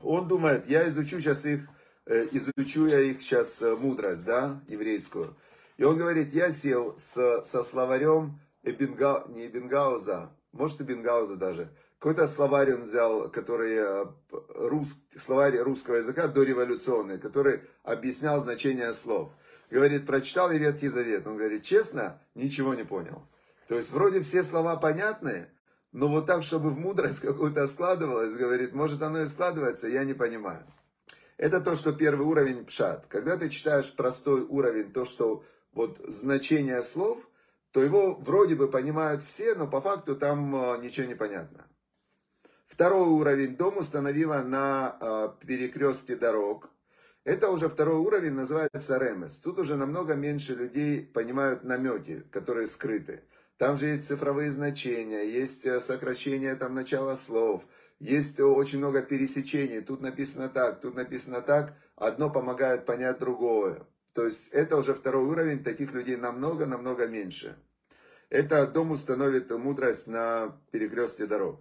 он 0.00 0.26
думает, 0.26 0.66
я 0.66 0.88
изучу 0.88 1.20
сейчас 1.20 1.46
их, 1.46 1.60
э, 2.06 2.26
изучу 2.32 2.86
я 2.86 3.00
их 3.00 3.22
сейчас 3.22 3.62
э, 3.62 3.76
мудрость, 3.76 4.24
да, 4.24 4.62
еврейскую. 4.68 5.36
И 5.76 5.84
он 5.84 5.96
говорит, 5.96 6.32
я 6.32 6.50
сел 6.50 6.96
с, 6.96 7.42
со 7.44 7.62
словарем 7.62 8.40
Эбенга, 8.62 9.24
не 9.28 9.46
Эбенгауза, 9.46 10.30
может 10.52 10.80
Эбенгауза 10.80 11.36
даже, 11.36 11.70
какой-то 11.98 12.26
словарь 12.26 12.74
он 12.74 12.82
взял, 12.82 13.30
который, 13.30 13.76
э, 13.76 14.06
рус, 14.30 14.96
словарь 15.16 15.58
русского 15.58 15.96
языка 15.96 16.28
дореволюционный, 16.28 17.18
который 17.18 17.62
объяснял 17.82 18.40
значение 18.40 18.92
слов. 18.92 19.32
Говорит, 19.70 20.04
прочитал 20.04 20.52
и 20.52 20.58
Ветхий 20.58 20.88
Завет. 20.88 21.26
Он 21.26 21.38
говорит, 21.38 21.64
честно, 21.64 22.20
ничего 22.34 22.74
не 22.74 22.84
понял. 22.84 23.26
То 23.68 23.76
есть, 23.76 23.90
вроде 23.90 24.20
все 24.20 24.42
слова 24.42 24.76
понятны, 24.76 25.48
но 25.92 26.08
вот 26.08 26.26
так, 26.26 26.42
чтобы 26.42 26.68
в 26.68 26.78
мудрость 26.78 27.20
какую-то 27.20 27.66
складывалось, 27.66 28.34
говорит, 28.34 28.74
может 28.74 29.00
оно 29.00 29.22
и 29.22 29.26
складывается, 29.26 29.88
я 29.88 30.04
не 30.04 30.12
понимаю. 30.12 30.66
Это 31.38 31.60
то, 31.62 31.74
что 31.74 31.92
первый 31.92 32.26
уровень 32.26 32.66
пшат. 32.66 33.06
Когда 33.08 33.38
ты 33.38 33.48
читаешь 33.48 33.94
простой 33.96 34.42
уровень, 34.42 34.92
то, 34.92 35.06
что 35.06 35.42
вот 35.74 36.00
значение 36.06 36.82
слов, 36.82 37.18
то 37.70 37.82
его 37.82 38.14
вроде 38.14 38.54
бы 38.54 38.68
понимают 38.68 39.22
все, 39.22 39.54
но 39.54 39.66
по 39.66 39.80
факту 39.80 40.14
там 40.14 40.54
э, 40.54 40.78
ничего 40.82 41.06
не 41.06 41.14
понятно. 41.14 41.66
Второй 42.66 43.08
уровень 43.08 43.56
дом 43.56 43.78
установила 43.78 44.42
на 44.42 44.96
э, 45.00 45.28
перекрестке 45.46 46.16
дорог. 46.16 46.70
Это 47.24 47.50
уже 47.50 47.68
второй 47.68 47.96
уровень, 47.96 48.32
называется 48.32 48.98
ремес. 48.98 49.38
Тут 49.38 49.58
уже 49.58 49.76
намного 49.76 50.14
меньше 50.14 50.54
людей 50.54 51.02
понимают 51.02 51.64
намети, 51.64 52.22
которые 52.30 52.66
скрыты. 52.66 53.22
Там 53.56 53.76
же 53.76 53.86
есть 53.86 54.06
цифровые 54.06 54.50
значения, 54.50 55.22
есть 55.22 55.64
э, 55.64 55.80
сокращение 55.80 56.54
там 56.56 56.74
начала 56.74 57.16
слов, 57.16 57.62
есть 57.98 58.38
очень 58.40 58.78
много 58.78 59.02
пересечений. 59.02 59.80
Тут 59.80 60.00
написано 60.00 60.48
так, 60.48 60.80
тут 60.80 60.94
написано 60.94 61.40
так. 61.40 61.74
Одно 61.96 62.28
помогает 62.28 62.86
понять 62.86 63.18
другое. 63.18 63.86
То 64.14 64.24
есть 64.24 64.48
это 64.52 64.76
уже 64.76 64.94
второй 64.94 65.24
уровень, 65.24 65.62
таких 65.62 65.92
людей 65.92 66.16
намного-намного 66.16 67.06
меньше. 67.06 67.56
Это 68.30 68.66
дом 68.66 68.92
установит 68.92 69.50
мудрость 69.50 70.06
на 70.06 70.58
перекрестке 70.70 71.26
дорог. 71.26 71.60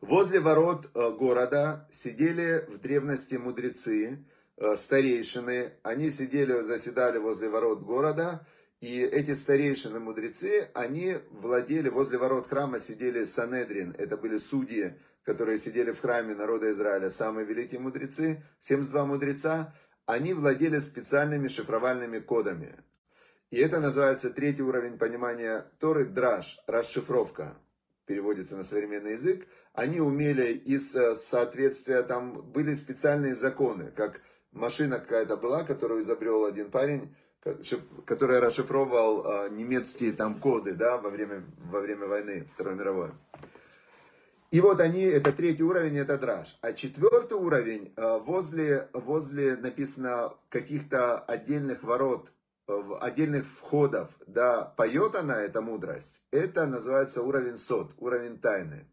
Возле 0.00 0.40
ворот 0.40 0.90
э, 0.94 1.10
города 1.12 1.88
сидели 1.90 2.66
в 2.68 2.78
древности 2.78 3.36
мудрецы, 3.36 4.24
э, 4.56 4.76
старейшины. 4.76 5.72
Они 5.82 6.10
сидели, 6.10 6.60
заседали 6.60 7.18
возле 7.18 7.48
ворот 7.48 7.80
города– 7.80 8.46
и 8.80 9.00
эти 9.02 9.34
старейшины 9.34 10.00
мудрецы, 10.00 10.70
они 10.72 11.16
владели, 11.30 11.90
возле 11.90 12.16
ворот 12.16 12.48
храма 12.48 12.78
сидели 12.78 13.24
Санедрин, 13.24 13.94
это 13.98 14.16
были 14.16 14.38
судьи, 14.38 14.94
которые 15.22 15.58
сидели 15.58 15.92
в 15.92 16.00
храме 16.00 16.34
народа 16.34 16.72
Израиля, 16.72 17.10
самые 17.10 17.44
великие 17.44 17.78
мудрецы, 17.78 18.42
72 18.60 19.04
мудреца, 19.04 19.74
они 20.10 20.34
владели 20.34 20.78
специальными 20.80 21.48
шифровальными 21.48 22.18
кодами. 22.18 22.74
И 23.50 23.58
это 23.58 23.80
называется 23.80 24.30
третий 24.30 24.62
уровень 24.62 24.98
понимания 24.98 25.66
Торы, 25.78 26.04
драж, 26.04 26.60
расшифровка, 26.66 27.56
переводится 28.06 28.56
на 28.56 28.64
современный 28.64 29.12
язык. 29.12 29.46
Они 29.72 30.00
умели 30.00 30.52
из 30.52 30.96
э, 30.96 31.14
соответствия, 31.14 32.02
там 32.02 32.42
были 32.42 32.74
специальные 32.74 33.34
законы, 33.34 33.92
как 33.94 34.20
машина 34.52 34.98
какая-то 34.98 35.36
была, 35.36 35.62
которую 35.62 36.02
изобрел 36.02 36.44
один 36.44 36.70
парень, 36.70 37.14
который 38.04 38.40
расшифровывал 38.40 39.26
а, 39.26 39.48
немецкие 39.48 40.12
там 40.12 40.38
коды, 40.38 40.74
да, 40.74 40.98
во 40.98 41.08
время, 41.08 41.42
во 41.70 41.80
время 41.80 42.06
войны 42.06 42.46
Второй 42.52 42.74
мировой. 42.74 43.10
И 44.50 44.60
вот 44.60 44.80
они, 44.80 45.02
это 45.02 45.32
третий 45.32 45.62
уровень, 45.62 45.98
это 45.98 46.18
драж. 46.18 46.58
А 46.60 46.72
четвертый 46.72 47.34
уровень, 47.34 47.92
э, 47.96 48.18
возле, 48.18 48.88
возле 48.92 49.56
написано 49.56 50.34
каких-то 50.48 51.18
отдельных 51.18 51.84
ворот, 51.84 52.32
э, 52.66 52.80
отдельных 53.00 53.46
входов, 53.46 54.10
да, 54.26 54.64
поет 54.76 55.14
она, 55.14 55.40
эта 55.40 55.60
мудрость. 55.60 56.22
Это 56.32 56.66
называется 56.66 57.22
уровень 57.22 57.58
сот, 57.58 57.94
уровень 57.98 58.38
тайны. 58.38 58.86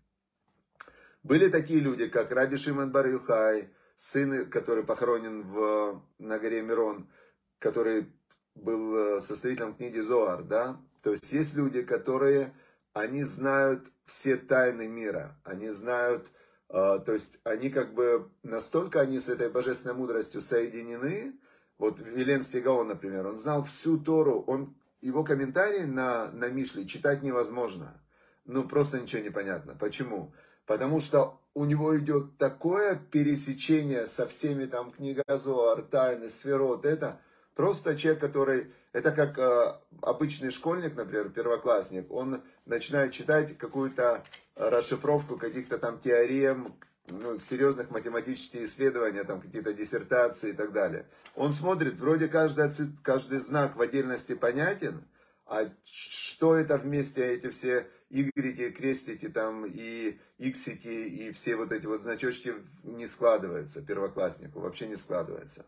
Были 1.24 1.50
такие 1.50 1.80
люди, 1.80 2.08
как 2.08 2.32
Раби 2.32 2.58
Шимон 2.58 2.92
Бар 2.92 3.08
Юхай, 3.08 3.70
сын, 3.98 4.48
который 4.52 4.84
похоронен 4.84 5.42
в, 5.42 6.04
на 6.20 6.38
горе 6.38 6.62
Мирон, 6.62 7.10
который 7.58 8.14
был 8.54 9.18
э, 9.18 9.22
составителем 9.22 9.74
книги 9.74 10.00
Зоар, 10.00 10.44
да. 10.44 10.80
То 11.02 11.12
есть 11.12 11.32
есть 11.32 11.56
люди, 11.56 11.82
которые, 11.82 12.54
они 13.00 13.24
знают 13.24 13.92
все 14.06 14.38
тайны 14.38 14.88
мира, 14.88 15.38
они 15.44 15.70
знают, 15.70 16.28
э, 16.70 17.00
то 17.06 17.14
есть 17.14 17.40
они 17.44 17.70
как 17.70 17.94
бы 17.94 18.30
настолько 18.44 19.02
они 19.02 19.20
с 19.20 19.30
этой 19.30 19.50
божественной 19.50 19.96
мудростью 19.96 20.42
соединены, 20.42 21.34
вот 21.78 22.00
Веленский 22.00 22.62
Гаон, 22.62 22.88
например, 22.88 23.28
он 23.28 23.38
знал 23.38 23.64
всю 23.64 24.00
Тору, 24.00 24.42
он, 24.48 24.76
его 25.02 25.24
комментарии 25.24 25.84
на, 25.84 26.32
на 26.32 26.50
Мишле 26.50 26.86
читать 26.86 27.22
невозможно. 27.22 28.02
Ну, 28.46 28.64
просто 28.64 29.00
ничего 29.00 29.22
не 29.22 29.30
понятно. 29.30 29.76
Почему? 29.76 30.34
Потому 30.66 31.00
что 31.00 31.40
у 31.54 31.66
него 31.66 31.98
идет 31.98 32.38
такое 32.38 32.96
пересечение 32.96 34.06
со 34.06 34.26
всеми 34.26 34.66
там 34.66 34.92
книга 34.92 35.24
Зоар, 35.28 35.82
Тайны, 35.84 36.30
Сферот, 36.30 36.86
это 36.86 37.20
просто 37.56 37.98
человек, 37.98 38.22
который 38.22 38.72
это 38.98 39.12
как 39.12 39.38
э, 39.38 39.76
обычный 40.02 40.50
школьник, 40.50 40.96
например, 40.96 41.30
первоклассник, 41.30 42.12
он 42.12 42.42
начинает 42.66 43.14
читать 43.14 43.56
какую-то 43.56 44.24
расшифровку 44.56 45.38
каких-то 45.38 45.78
там 45.78 46.00
теорем, 46.00 46.76
ну, 47.08 47.38
серьезных 47.38 47.92
математических 47.92 48.64
исследований, 48.64 49.24
там 49.24 49.40
какие-то 49.40 49.72
диссертации 49.72 50.50
и 50.50 50.54
так 50.54 50.74
далее. 50.74 51.06
Он 51.36 51.54
смотрит, 51.54 52.00
вроде 52.00 52.28
каждый, 52.28 52.72
каждый 53.04 53.38
знак 53.38 53.76
в 53.76 53.82
отдельности 53.82 54.34
понятен, 54.34 55.04
а 55.46 55.72
что 55.84 56.56
это 56.56 56.80
вместе, 56.80 57.24
эти 57.24 57.52
все 57.52 57.88
игрики, 58.10 58.72
крестики 58.72 59.30
там 59.30 59.64
и 59.68 60.18
иксики 60.40 60.88
и 60.88 61.32
все 61.34 61.56
вот 61.56 61.72
эти 61.72 61.86
вот 61.86 62.02
значочки 62.02 62.56
не 62.82 63.06
складываются 63.06 63.84
первокласснику, 63.84 64.60
вообще 64.60 64.88
не 64.88 64.96
складывается. 64.96 65.68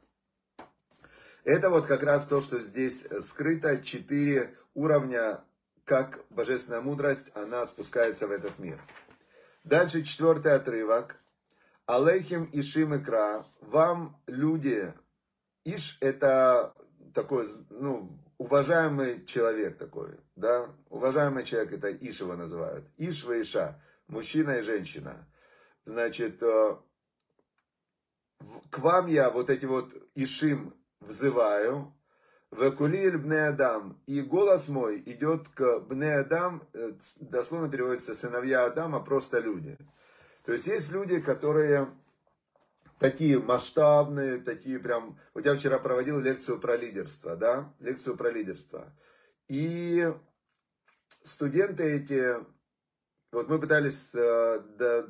Это 1.49 1.71
вот 1.71 1.87
как 1.87 2.03
раз 2.03 2.27
то, 2.27 2.41
что 2.41 2.59
здесь 2.59 3.07
скрыто, 3.21 3.81
четыре 3.81 4.55
уровня, 4.75 5.43
как 5.83 6.23
божественная 6.29 6.81
мудрость, 6.81 7.31
она 7.33 7.65
спускается 7.65 8.27
в 8.27 8.31
этот 8.31 8.59
мир. 8.59 8.79
Дальше 9.63 10.03
четвертый 10.03 10.53
отрывок. 10.53 11.15
Алейхим 11.87 12.47
Ишим 12.53 12.95
Икра. 12.95 13.47
Вам 13.61 14.21
люди, 14.27 14.93
Иш 15.65 15.97
это 16.01 16.75
такой, 17.15 17.47
ну, 17.71 18.15
уважаемый 18.37 19.25
человек 19.25 19.79
такой, 19.79 20.19
да, 20.35 20.69
уважаемый 20.91 21.43
человек, 21.45 21.73
это 21.73 21.91
Иш 21.91 22.19
его 22.19 22.35
называют. 22.35 22.85
Иш 22.97 23.25
Иша, 23.25 23.81
мужчина 24.07 24.59
и 24.59 24.61
женщина. 24.61 25.27
Значит, 25.83 26.43
э, 26.43 26.77
к 28.69 28.77
вам 28.77 29.07
я 29.07 29.31
вот 29.31 29.49
эти 29.49 29.65
вот 29.65 29.91
Ишим 30.13 30.75
взываю, 31.09 31.93
Векулиль 32.51 33.17
бне 33.17 33.47
Адам, 33.47 34.01
и 34.07 34.21
голос 34.21 34.69
мой 34.69 35.03
идет 35.05 35.49
к 35.49 35.79
бне 35.81 36.15
Адам, 36.15 36.67
э, 36.73 36.93
дословно 37.19 37.69
переводится 37.69 38.15
сыновья 38.15 38.65
Адама, 38.65 39.03
просто 39.03 39.39
люди. 39.39 39.77
То 40.45 40.53
есть 40.53 40.65
есть 40.65 40.91
люди, 40.91 41.21
которые 41.21 41.89
такие 42.97 43.39
масштабные, 43.39 44.39
такие 44.39 44.79
прям... 44.79 45.19
Вот 45.35 45.45
я 45.45 45.55
вчера 45.55 45.77
проводил 45.77 46.19
лекцию 46.19 46.59
про 46.59 46.75
лидерство, 46.75 47.35
да, 47.35 47.71
лекцию 47.79 48.17
про 48.17 48.31
лидерство. 48.31 48.91
И 49.47 50.11
студенты 51.21 51.83
эти, 51.83 52.35
вот 53.31 53.47
мы 53.47 53.59
пытались 53.59 54.15
э, 54.15 54.59
да, 54.77 55.05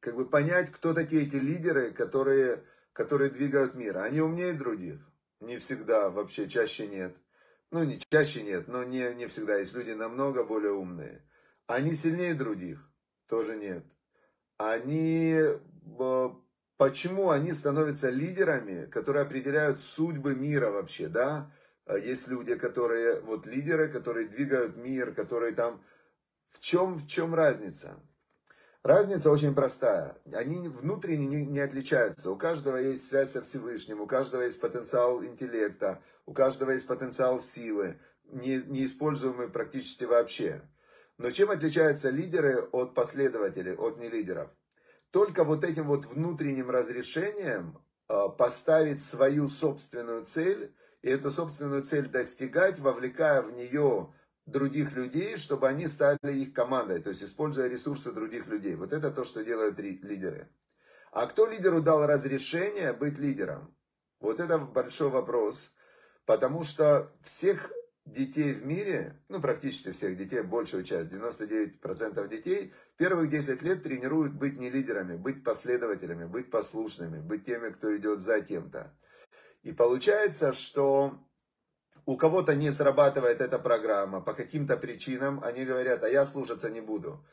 как 0.00 0.16
бы 0.16 0.28
понять, 0.28 0.72
кто 0.72 0.92
такие 0.92 1.22
эти 1.22 1.36
лидеры, 1.36 1.92
которые, 1.92 2.64
которые 2.92 3.30
двигают 3.30 3.74
мир. 3.74 3.98
Они 3.98 4.20
умнее 4.20 4.54
других. 4.54 5.00
Не 5.44 5.58
всегда, 5.58 6.08
вообще 6.08 6.48
чаще 6.48 6.86
нет. 6.86 7.14
Ну, 7.70 7.84
не 7.84 7.98
чаще 8.10 8.42
нет, 8.42 8.66
но 8.66 8.82
не, 8.82 9.14
не 9.14 9.26
всегда. 9.26 9.56
Есть 9.56 9.74
люди 9.74 9.90
намного 9.90 10.42
более 10.42 10.72
умные. 10.72 11.22
Они 11.66 11.94
сильнее 11.94 12.34
других? 12.34 12.88
Тоже 13.28 13.56
нет. 13.56 13.84
Они... 14.56 15.38
Почему 16.76 17.30
они 17.30 17.52
становятся 17.52 18.10
лидерами, 18.10 18.86
которые 18.86 19.22
определяют 19.22 19.80
судьбы 19.80 20.34
мира 20.34 20.70
вообще, 20.70 21.08
да? 21.08 21.52
Есть 21.86 22.28
люди, 22.28 22.54
которые, 22.54 23.20
вот 23.20 23.46
лидеры, 23.46 23.88
которые 23.88 24.28
двигают 24.28 24.76
мир, 24.76 25.14
которые 25.14 25.52
там... 25.52 25.84
В 26.48 26.60
чем, 26.60 26.94
в 26.94 27.06
чем 27.06 27.34
разница? 27.34 28.00
Разница 28.84 29.30
очень 29.30 29.54
простая. 29.54 30.14
Они 30.30 30.68
внутренне 30.68 31.24
не, 31.24 31.46
не 31.46 31.60
отличаются. 31.60 32.30
У 32.30 32.36
каждого 32.36 32.76
есть 32.76 33.08
связь 33.08 33.30
со 33.30 33.40
Всевышним, 33.40 34.02
у 34.02 34.06
каждого 34.06 34.42
есть 34.42 34.60
потенциал 34.60 35.24
интеллекта, 35.24 36.02
у 36.26 36.34
каждого 36.34 36.70
есть 36.70 36.86
потенциал 36.86 37.40
силы, 37.40 37.98
не, 38.26 38.62
неиспользуемый 38.66 39.48
практически 39.48 40.04
вообще. 40.04 40.60
Но 41.16 41.30
чем 41.30 41.50
отличаются 41.50 42.10
лидеры 42.10 42.60
от 42.72 42.94
последователей, 42.94 43.74
от 43.74 43.96
нелидеров? 43.98 44.50
Только 45.10 45.44
вот 45.44 45.64
этим 45.64 45.86
вот 45.86 46.04
внутренним 46.04 46.68
разрешением 46.68 47.78
а, 48.06 48.28
поставить 48.28 49.02
свою 49.02 49.48
собственную 49.48 50.26
цель, 50.26 50.74
и 51.00 51.08
эту 51.08 51.30
собственную 51.30 51.84
цель 51.84 52.08
достигать, 52.08 52.78
вовлекая 52.80 53.40
в 53.40 53.50
нее 53.50 54.12
других 54.46 54.92
людей, 54.92 55.36
чтобы 55.36 55.68
они 55.68 55.88
стали 55.88 56.32
их 56.32 56.52
командой, 56.52 57.00
то 57.00 57.10
есть 57.10 57.22
используя 57.22 57.68
ресурсы 57.68 58.12
других 58.12 58.46
людей. 58.46 58.74
Вот 58.74 58.92
это 58.92 59.10
то, 59.10 59.24
что 59.24 59.44
делают 59.44 59.78
лидеры. 59.78 60.48
А 61.12 61.26
кто 61.26 61.46
лидеру 61.46 61.80
дал 61.80 62.06
разрешение 62.06 62.92
быть 62.92 63.18
лидером? 63.18 63.74
Вот 64.20 64.40
это 64.40 64.58
большой 64.58 65.10
вопрос, 65.10 65.72
потому 66.26 66.64
что 66.64 67.12
всех 67.22 67.70
детей 68.04 68.52
в 68.52 68.66
мире, 68.66 69.22
ну 69.28 69.40
практически 69.40 69.92
всех 69.92 70.16
детей, 70.16 70.42
большую 70.42 70.84
часть, 70.84 71.10
99% 71.10 72.28
детей, 72.28 72.72
первых 72.96 73.30
10 73.30 73.62
лет 73.62 73.82
тренируют 73.82 74.34
быть 74.34 74.58
не 74.58 74.70
лидерами, 74.70 75.16
быть 75.16 75.42
последователями, 75.42 76.26
быть 76.26 76.50
послушными, 76.50 77.20
быть 77.20 77.46
теми, 77.46 77.70
кто 77.70 77.96
идет 77.96 78.20
за 78.20 78.40
кем-то. 78.40 78.94
И 79.62 79.72
получается, 79.72 80.52
что 80.52 81.18
у 82.06 82.16
кого-то 82.16 82.54
не 82.54 82.70
срабатывает 82.70 83.40
эта 83.40 83.58
программа 83.58 84.20
по 84.20 84.34
каким-то 84.34 84.76
причинам, 84.76 85.40
они 85.42 85.64
говорят, 85.64 86.02
а 86.04 86.08
я 86.08 86.24
слушаться 86.24 86.70
не 86.70 86.80
буду. 86.80 87.24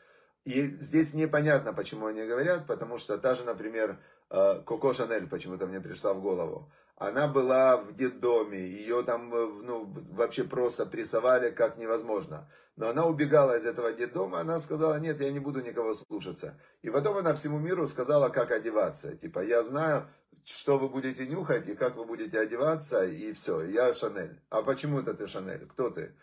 И 0.44 0.66
здесь 0.80 1.14
непонятно, 1.14 1.72
почему 1.72 2.06
они 2.06 2.24
говорят, 2.24 2.66
потому 2.66 2.98
что 2.98 3.16
та 3.18 3.34
же, 3.34 3.44
например, 3.44 4.00
э, 4.30 4.60
Коко 4.66 4.92
Шанель 4.92 5.28
почему-то 5.28 5.66
мне 5.66 5.80
пришла 5.80 6.14
в 6.14 6.20
голову. 6.20 6.72
Она 6.96 7.28
была 7.28 7.76
в 7.76 7.94
детдоме, 7.94 8.58
ее 8.58 9.02
там 9.02 9.32
э, 9.34 9.46
ну, 9.62 9.92
вообще 10.10 10.44
просто 10.44 10.84
прессовали 10.84 11.50
как 11.50 11.76
невозможно. 11.76 12.50
Но 12.76 12.88
она 12.88 13.06
убегала 13.06 13.56
из 13.56 13.66
этого 13.66 13.92
детдома, 13.92 14.40
она 14.40 14.58
сказала, 14.58 14.98
нет, 14.98 15.20
я 15.20 15.30
не 15.30 15.38
буду 15.38 15.60
никого 15.60 15.94
слушаться. 15.94 16.58
И 16.80 16.90
потом 16.90 17.18
она 17.18 17.34
всему 17.34 17.58
миру 17.58 17.86
сказала, 17.86 18.28
как 18.28 18.50
одеваться. 18.50 19.14
Типа, 19.14 19.44
я 19.44 19.62
знаю, 19.62 20.08
что 20.44 20.78
вы 20.78 20.88
будете 20.88 21.26
нюхать 21.26 21.68
и 21.68 21.74
как 21.74 21.96
вы 21.96 22.04
будете 22.04 22.40
одеваться, 22.40 23.04
и 23.04 23.32
все, 23.32 23.64
я 23.64 23.94
Шанель. 23.94 24.40
А 24.50 24.62
почему 24.62 25.00
это 25.00 25.14
ты 25.14 25.26
Шанель? 25.26 25.66
Кто 25.66 25.90
ты? 25.90 26.14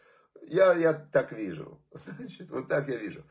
Я, 0.41 0.73
я 0.73 0.93
так 0.93 1.31
вижу. 1.31 1.81
Значит, 1.91 2.49
вот 2.49 2.67
так 2.67 2.87
я 2.89 2.97
вижу. 2.97 3.23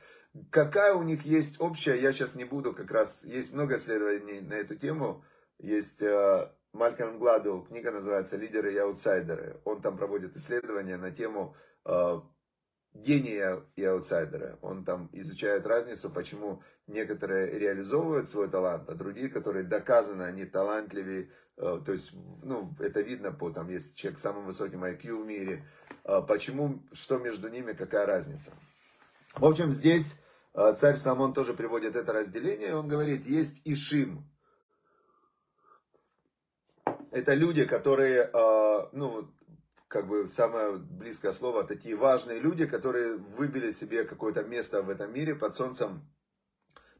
Какая 0.51 0.95
у 0.95 1.03
них 1.03 1.23
есть 1.25 1.61
общая, 1.61 1.97
я 1.97 2.13
сейчас 2.13 2.35
не 2.35 2.45
буду, 2.45 2.73
как 2.73 2.91
раз 2.91 3.25
есть 3.25 3.53
много 3.53 3.77
исследований 3.77 4.41
на 4.41 4.55
эту 4.55 4.77
тему. 4.77 5.25
Есть 5.59 6.03
э, 6.03 6.53
Малькольм 6.73 7.19
Гладуэлл, 7.19 7.65
книга 7.65 7.91
называется 7.91 8.37
«Лидеры 8.37 8.73
и 8.73 8.79
аутсайдеры». 8.79 9.61
Он 9.65 9.81
там 9.81 9.97
проводит 9.97 10.37
исследования 10.37 10.97
на 10.97 11.11
тему 11.11 11.57
э, 11.85 12.21
гения 12.95 13.63
и 13.77 13.85
аутсайдера. 13.85 14.59
Он 14.63 14.85
там 14.85 15.09
изучает 15.13 15.67
разницу, 15.67 16.11
почему 16.11 16.63
некоторые 16.87 17.59
реализовывают 17.59 18.29
свой 18.29 18.49
талант, 18.49 18.89
а 18.89 18.95
другие, 18.95 19.29
которые 19.29 19.65
доказаны, 19.65 20.23
они 20.23 20.45
талантливее. 20.45 21.31
Э, 21.57 21.81
то 21.85 21.93
есть, 21.93 22.13
ну, 22.43 22.75
это 22.79 23.01
видно 23.01 23.33
по, 23.33 23.51
там 23.51 23.69
есть 23.69 23.95
человек 23.97 24.19
с 24.19 24.23
самым 24.23 24.47
высоким 24.47 24.85
IQ 24.85 25.23
в 25.23 25.27
мире. 25.27 25.65
Э, 26.05 26.23
почему, 26.27 26.83
что 26.93 27.19
между 27.19 27.49
ними, 27.49 27.73
какая 27.73 28.07
разница. 28.07 28.53
В 29.35 29.45
общем, 29.45 29.73
здесь 29.73 30.21
э, 30.55 30.75
царь 30.75 30.97
Самон 30.97 31.35
тоже 31.35 31.55
приводит 31.55 31.95
это 31.95 32.13
разделение. 32.13 32.75
Он 32.75 32.89
говорит, 32.89 33.27
есть 33.27 33.61
Ишим. 33.65 34.25
Это 37.11 37.33
люди, 37.33 37.65
которые, 37.65 38.31
ну, 38.93 39.33
как 39.89 40.07
бы 40.07 40.29
самое 40.29 40.77
близкое 40.77 41.33
слово, 41.33 41.65
такие 41.65 41.97
важные 41.97 42.39
люди, 42.39 42.67
которые 42.67 43.17
выбили 43.17 43.71
себе 43.71 44.05
какое-то 44.05 44.45
место 44.45 44.83
в 44.83 44.91
этом 44.91 45.13
мире 45.13 45.35
под 45.35 45.55
солнцем. 45.55 46.03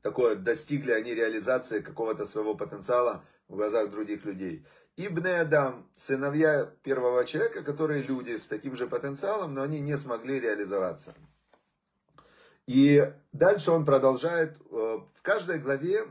такое, 0.01 0.37
достигли 0.37 0.93
они 0.93 1.15
реализации 1.15 1.81
какого-то 1.81 2.25
своего 2.25 2.55
потенциала 2.55 3.25
в 3.49 3.57
глазах 3.57 3.91
других 3.91 4.25
людей. 4.25 4.65
И 4.97 5.09
Бне 5.09 5.41
Адам, 5.41 5.89
сыновья 5.95 6.67
первого 6.83 7.25
человека, 7.25 7.63
которые 7.63 8.03
люди 8.03 8.37
с 8.37 8.47
таким 8.47 8.75
же 8.75 8.87
потенциалом, 8.87 9.55
но 9.55 9.63
они 9.63 9.81
не 9.81 9.97
смогли 9.97 10.41
реализоваться. 10.41 11.15
И 12.67 13.13
дальше 13.33 13.71
он 13.71 13.85
продолжает, 13.85 14.57
э, 14.71 14.99
в 15.15 15.23
каждой 15.23 15.59
главе 15.59 16.07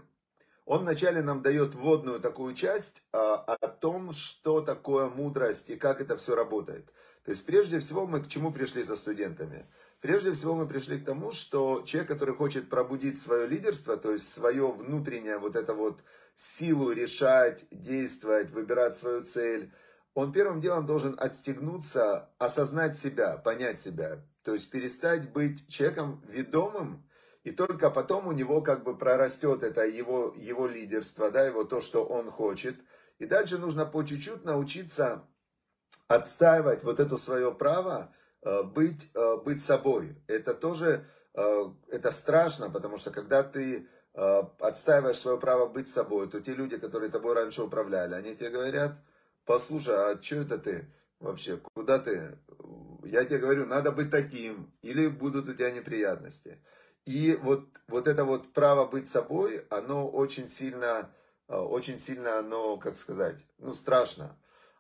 он 0.68 0.82
вначале 0.82 1.22
нам 1.22 1.42
дает 1.42 1.76
вводную 1.76 2.20
такую 2.20 2.54
часть 2.54 3.02
а, 3.14 3.36
о 3.36 3.68
том, 3.70 4.12
что 4.12 4.60
такое 4.60 5.08
мудрость 5.08 5.70
и 5.70 5.78
как 5.78 6.02
это 6.02 6.18
все 6.18 6.36
работает. 6.36 6.92
То 7.24 7.32
есть 7.32 7.46
прежде 7.46 7.80
всего 7.80 8.06
мы 8.06 8.22
к 8.22 8.28
чему 8.28 8.52
пришли 8.52 8.84
со 8.84 8.98
студентами? 8.98 9.66
Прежде 10.02 10.34
всего 10.34 10.56
мы 10.56 10.68
пришли 10.68 11.00
к 11.00 11.06
тому, 11.06 11.32
что 11.32 11.84
человек, 11.86 12.10
который 12.10 12.36
хочет 12.36 12.70
пробудить 12.70 13.18
свое 13.18 13.48
лидерство, 13.48 13.96
то 13.96 14.12
есть 14.12 14.30
свое 14.30 14.70
внутреннее 14.70 15.38
вот 15.38 15.56
это 15.56 15.74
вот 15.74 16.02
силу 16.36 16.92
решать, 16.92 17.64
действовать, 17.72 18.52
выбирать 18.52 18.94
свою 18.96 19.24
цель, 19.24 19.72
он 20.16 20.34
первым 20.34 20.60
делом 20.60 20.86
должен 20.86 21.16
отстегнуться, 21.18 22.30
осознать 22.40 22.98
себя, 22.98 23.38
понять 23.38 23.80
себя. 23.80 24.22
То 24.44 24.52
есть 24.52 24.70
перестать 24.70 25.32
быть 25.32 25.66
человеком 25.70 26.22
ведомым, 26.28 27.07
и 27.48 27.52
только 27.52 27.90
потом 27.90 28.28
у 28.28 28.34
него 28.34 28.62
как 28.62 28.84
бы 28.84 28.98
прорастет 28.98 29.64
это 29.64 29.86
его, 29.86 30.34
его 30.36 30.68
лидерство, 30.68 31.32
да, 31.32 31.46
его 31.46 31.64
то, 31.64 31.80
что 31.80 32.04
он 32.04 32.30
хочет. 32.30 32.76
И 33.20 33.26
дальше 33.26 33.58
нужно 33.58 33.86
по 33.86 34.04
чуть-чуть 34.04 34.44
научиться 34.44 35.24
отстаивать 36.10 36.84
вот 36.84 37.00
это 37.00 37.16
свое 37.16 37.54
право 37.54 38.14
э, 38.42 38.64
быть, 38.64 39.10
э, 39.14 39.38
быть 39.46 39.62
собой. 39.62 40.22
Это 40.28 40.54
тоже, 40.54 41.06
э, 41.36 41.72
это 41.88 42.12
страшно, 42.12 42.70
потому 42.70 42.98
что 42.98 43.12
когда 43.12 43.44
ты 43.44 43.88
отстаиваешь 44.60 45.20
свое 45.20 45.40
право 45.40 45.68
быть 45.68 45.88
собой, 45.88 46.28
то 46.28 46.42
те 46.42 46.54
люди, 46.54 46.78
которые 46.78 47.12
тобой 47.12 47.36
раньше 47.36 47.62
управляли, 47.62 48.16
они 48.16 48.36
тебе 48.36 48.50
говорят, 48.50 48.98
послушай, 49.46 49.96
а 49.96 50.22
что 50.22 50.38
это 50.38 50.58
ты 50.58 50.92
вообще, 51.20 51.58
куда 51.76 52.00
ты? 52.00 52.40
Я 53.04 53.24
тебе 53.24 53.38
говорю, 53.38 53.68
надо 53.68 53.92
быть 53.92 54.10
таким, 54.10 54.74
или 54.82 55.08
будут 55.08 55.48
у 55.48 55.54
тебя 55.54 55.70
неприятности. 55.70 56.60
И 57.08 57.40
вот, 57.42 57.70
вот 57.88 58.06
это 58.10 58.26
вот 58.26 58.52
право 58.52 58.86
быть 58.86 59.08
собой, 59.08 59.66
оно 59.70 60.10
очень 60.10 60.50
сильно, 60.50 61.10
э, 61.48 61.56
очень 61.56 62.00
сильно 62.00 62.40
оно, 62.40 62.76
как 62.76 62.98
сказать, 62.98 63.38
ну, 63.60 63.74
страшно. 63.74 64.38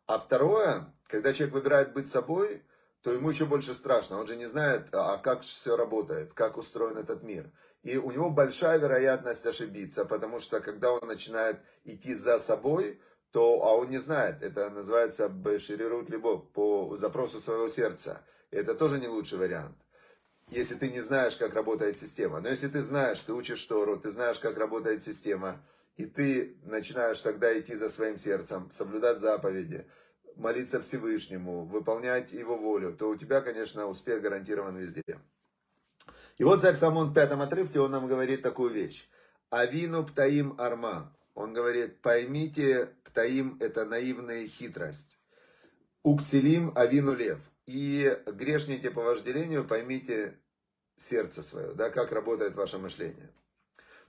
А 0.07 0.19
второе, 0.19 0.93
когда 1.07 1.31
человек 1.31 1.55
выбирает 1.55 1.93
быть 1.93 2.09
собой, 2.09 2.65
то 3.01 3.13
ему 3.13 3.29
еще 3.29 3.45
больше 3.45 3.73
страшно. 3.73 4.19
Он 4.19 4.27
же 4.27 4.35
не 4.35 4.45
знает, 4.45 4.89
а 4.91 5.17
как 5.19 5.43
все 5.43 5.77
работает, 5.77 6.33
как 6.33 6.57
устроен 6.57 6.97
этот 6.97 7.23
мир. 7.23 7.49
И 7.83 7.95
у 7.95 8.11
него 8.11 8.29
большая 8.29 8.77
вероятность 8.77 9.45
ошибиться, 9.45 10.03
потому 10.03 10.41
что 10.41 10.59
когда 10.59 10.91
он 10.91 11.07
начинает 11.07 11.61
идти 11.85 12.13
за 12.13 12.39
собой, 12.39 12.99
то, 13.31 13.63
а 13.63 13.73
он 13.73 13.89
не 13.89 13.99
знает, 13.99 14.43
это 14.43 14.69
называется 14.69 15.29
бешерирут 15.29 16.09
либо 16.09 16.39
по 16.39 16.93
запросу 16.97 17.39
своего 17.39 17.69
сердца. 17.69 18.21
Это 18.51 18.75
тоже 18.75 18.99
не 18.99 19.07
лучший 19.07 19.37
вариант 19.37 19.77
если 20.49 20.75
ты 20.75 20.89
не 20.89 21.01
знаешь, 21.01 21.35
как 21.35 21.53
работает 21.53 21.97
система. 21.97 22.39
Но 22.39 22.49
если 22.49 22.67
ты 22.67 22.81
знаешь, 22.81 23.19
ты 23.21 23.33
учишь 23.33 23.63
Тору, 23.65 23.97
ты 23.97 24.09
знаешь, 24.09 24.39
как 24.39 24.57
работает 24.57 25.01
система, 25.01 25.61
и 25.97 26.05
ты 26.05 26.57
начинаешь 26.63 27.19
тогда 27.19 27.57
идти 27.59 27.75
за 27.75 27.89
своим 27.89 28.17
сердцем, 28.17 28.71
соблюдать 28.71 29.19
заповеди, 29.19 29.85
молиться 30.35 30.79
Всевышнему, 30.81 31.65
выполнять 31.65 32.31
его 32.31 32.57
волю, 32.57 32.95
то 32.95 33.09
у 33.09 33.15
тебя, 33.15 33.41
конечно, 33.41 33.87
успех 33.87 34.21
гарантирован 34.21 34.77
везде. 34.77 35.03
И 36.37 36.43
вот 36.43 36.61
царь 36.61 36.75
Самон 36.75 37.09
в 37.09 37.13
пятом 37.13 37.41
отрывке, 37.41 37.79
он 37.79 37.91
нам 37.91 38.07
говорит 38.07 38.43
такую 38.43 38.71
вещь. 38.71 39.09
Авину 39.49 40.05
птаим 40.05 40.55
арма. 40.59 41.13
Он 41.33 41.53
говорит, 41.53 42.01
поймите, 42.01 42.89
птаим 43.03 43.57
это 43.59 43.85
наивная 43.85 44.47
хитрость. 44.47 45.17
Укселим 46.03 46.71
авину 46.75 47.15
лев. 47.15 47.39
И 47.67 48.17
грешните 48.25 48.89
по 48.89 49.01
вожделению, 49.03 49.65
поймите 49.65 50.39
сердце 50.95 51.43
свое, 51.43 51.73
да, 51.73 51.89
как 51.89 52.11
работает 52.11 52.55
ваше 52.55 52.77
мышление. 52.77 53.29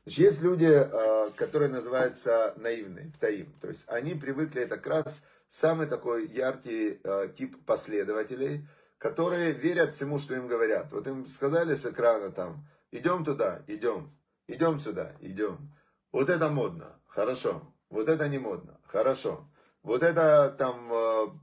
Значит, 0.05 0.19
есть 0.19 0.43
люди, 0.43 0.73
а, 0.73 1.31
которые 1.37 1.69
называются 1.69 2.55
наивные, 2.57 3.13
птаим. 3.13 3.53
То 3.61 3.69
есть 3.69 3.85
они 3.89 4.15
привыкли, 4.15 4.63
это 4.63 4.77
как 4.77 4.87
раз 4.87 5.25
самый 5.49 5.87
такой 5.87 6.29
яркий 6.29 7.01
а, 7.05 7.29
тип 7.29 7.65
последователей, 7.67 8.67
которые 8.97 9.53
верят 9.53 9.93
всему, 9.93 10.19
что 10.19 10.35
им 10.35 10.47
говорят. 10.47 10.93
Вот 10.93 11.07
им 11.07 11.27
сказали 11.27 11.75
с 11.75 11.85
экрана 11.85 12.31
там, 12.31 12.67
идем 12.91 13.25
туда, 13.25 13.63
идем, 13.67 14.17
идем 14.47 14.79
сюда, 14.79 15.17
идем. 15.21 15.75
Вот 16.13 16.31
это 16.31 16.49
модно, 16.49 16.99
хорошо. 17.07 17.75
Вот 17.91 18.09
это 18.09 18.29
не 18.29 18.39
модно, 18.39 18.81
хорошо. 18.85 19.49
Вот 19.83 20.03
это 20.03 20.55
там 20.57 20.93
а, 20.93 21.39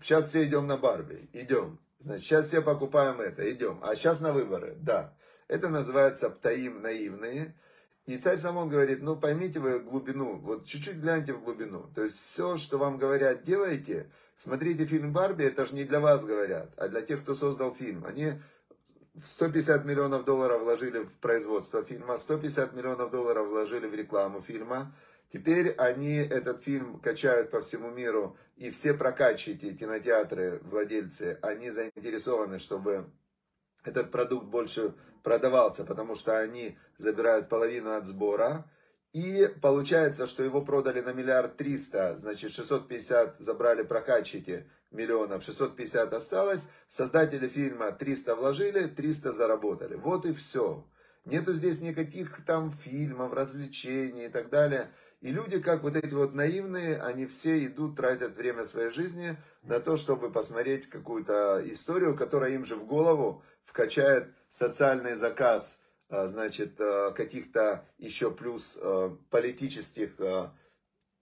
сейчас 0.00 0.28
все 0.28 0.44
идем 0.44 0.66
на 0.66 0.76
Барби, 0.76 1.28
идем. 1.32 1.78
Значит, 2.00 2.26
сейчас 2.26 2.46
все 2.46 2.62
покупаем 2.62 3.20
это, 3.20 3.50
идем. 3.50 3.80
А 3.82 3.94
сейчас 3.96 4.20
на 4.20 4.32
выборы, 4.32 4.76
да. 4.80 5.14
Это 5.48 5.68
называется 5.68 6.30
птаим 6.30 6.82
наивные. 6.82 7.54
И 8.06 8.16
царь 8.16 8.38
Самон 8.38 8.68
говорит, 8.68 9.02
ну 9.02 9.16
поймите 9.16 9.60
вы 9.60 9.80
глубину, 9.80 10.38
вот 10.38 10.64
чуть-чуть 10.64 10.96
гляньте 10.96 11.34
в 11.34 11.42
глубину. 11.42 11.90
То 11.94 12.04
есть 12.04 12.16
все, 12.16 12.56
что 12.56 12.78
вам 12.78 12.96
говорят, 12.96 13.42
делайте. 13.42 14.10
Смотрите 14.34 14.86
фильм 14.86 15.12
Барби, 15.12 15.44
это 15.44 15.66
же 15.66 15.74
не 15.74 15.84
для 15.84 16.00
вас 16.00 16.24
говорят, 16.24 16.72
а 16.76 16.88
для 16.88 17.02
тех, 17.02 17.22
кто 17.22 17.34
создал 17.34 17.74
фильм. 17.74 18.06
Они 18.06 18.34
150 19.24 19.84
миллионов 19.84 20.24
долларов 20.24 20.62
вложили 20.62 21.00
в 21.00 21.12
производство 21.14 21.84
фильма, 21.84 22.16
150 22.16 22.72
миллионов 22.72 23.10
долларов 23.10 23.48
вложили 23.48 23.86
в 23.86 23.94
рекламу 23.94 24.40
фильма. 24.40 24.94
Теперь 25.32 25.72
они 25.72 26.16
этот 26.16 26.62
фильм 26.62 27.00
качают 27.00 27.50
по 27.50 27.60
всему 27.60 27.90
миру, 27.90 28.36
и 28.56 28.70
все 28.70 28.94
прокачиваете 28.94 29.74
кинотеатры, 29.74 30.60
владельцы, 30.62 31.38
они 31.42 31.70
заинтересованы, 31.70 32.58
чтобы 32.58 33.10
этот 33.84 34.10
продукт 34.10 34.46
больше 34.46 34.94
продавался, 35.22 35.84
потому 35.84 36.14
что 36.14 36.38
они 36.38 36.78
забирают 36.96 37.48
половину 37.48 37.92
от 37.92 38.06
сбора. 38.06 38.70
И 39.12 39.52
получается, 39.62 40.26
что 40.26 40.42
его 40.42 40.62
продали 40.62 41.00
на 41.00 41.12
миллиард 41.12 41.56
триста, 41.56 42.16
значит 42.18 42.50
650 42.52 43.36
забрали, 43.38 43.82
прокачите 43.82 44.66
миллионов, 44.90 45.44
650 45.44 46.12
осталось. 46.12 46.68
Создатели 46.88 47.48
фильма 47.48 47.92
300 47.92 48.34
вложили, 48.34 48.86
300 48.86 49.32
заработали. 49.32 49.94
Вот 49.94 50.26
и 50.26 50.32
все. 50.32 50.86
Нету 51.24 51.52
здесь 51.52 51.80
никаких 51.80 52.44
там 52.46 52.72
фильмов, 52.72 53.32
развлечений 53.32 54.26
и 54.26 54.28
так 54.30 54.50
далее. 54.50 54.90
И 55.20 55.32
люди, 55.32 55.60
как 55.60 55.82
вот 55.82 55.96
эти 55.96 56.14
вот 56.14 56.34
наивные, 56.34 57.00
они 57.00 57.26
все 57.26 57.64
идут, 57.66 57.96
тратят 57.96 58.36
время 58.36 58.64
своей 58.64 58.90
жизни 58.90 59.36
на 59.62 59.80
то, 59.80 59.96
чтобы 59.96 60.30
посмотреть 60.30 60.88
какую-то 60.88 61.60
историю, 61.64 62.16
которая 62.16 62.52
им 62.52 62.64
же 62.64 62.76
в 62.76 62.86
голову 62.86 63.42
вкачает 63.64 64.28
социальный 64.48 65.14
заказ, 65.14 65.80
а, 66.08 66.28
значит, 66.28 66.80
а, 66.80 67.10
каких-то 67.10 67.84
еще 67.98 68.30
плюс 68.30 68.78
а, 68.80 69.16
политических, 69.30 70.12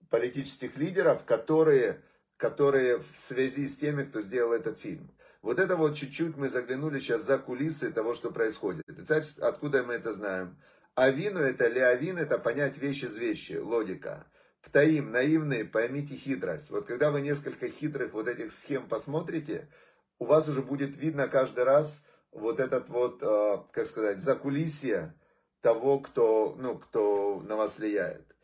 политических 0.09 0.77
лидеров, 0.77 1.23
которые, 1.25 2.01
которые 2.37 2.99
в 2.99 3.17
связи 3.17 3.67
с 3.67 3.77
теми, 3.77 4.03
кто 4.03 4.21
сделал 4.21 4.53
этот 4.53 4.77
фильм. 4.77 5.11
Вот 5.41 5.59
это 5.59 5.75
вот 5.75 5.95
чуть-чуть 5.95 6.37
мы 6.37 6.49
заглянули 6.49 6.99
сейчас 6.99 7.23
за 7.23 7.39
кулисы 7.39 7.91
того, 7.91 8.13
что 8.13 8.31
происходит. 8.31 8.87
И 8.89 9.03
царь, 9.03 9.23
откуда 9.41 9.83
мы 9.83 9.95
это 9.95 10.13
знаем? 10.13 10.55
Авину 10.97 11.39
это, 11.41 11.67
леавин 11.67 12.17
это 12.17 12.39
понять 12.39 12.79
вещи 12.79 13.05
из 13.05 13.17
вещи, 13.17 13.53
логика. 13.53 14.25
Птаим, 14.63 15.11
наивные, 15.11 15.63
поймите 15.63 16.15
хитрость. 16.15 16.71
Вот 16.71 16.87
когда 16.87 17.11
вы 17.11 17.21
несколько 17.21 17.67
хитрых 17.69 18.13
вот 18.13 18.27
этих 18.27 18.51
схем 18.51 18.89
посмотрите, 18.89 19.69
у 20.17 20.25
вас 20.25 20.49
уже 20.49 20.63
будет 20.63 20.97
видно 20.97 21.27
каждый 21.27 21.65
раз 21.65 22.03
вот 22.31 22.59
этот 22.59 22.89
вот, 22.89 23.21
э, 23.21 23.57
как 23.71 23.85
сказать, 23.85 24.19
закулисье 24.19 25.13
того, 25.61 25.99
кто, 25.99 26.55
ну, 26.57 26.79
кто 26.79 27.41
на 27.41 27.55
вас 27.55 27.77
влияет. 27.77 28.35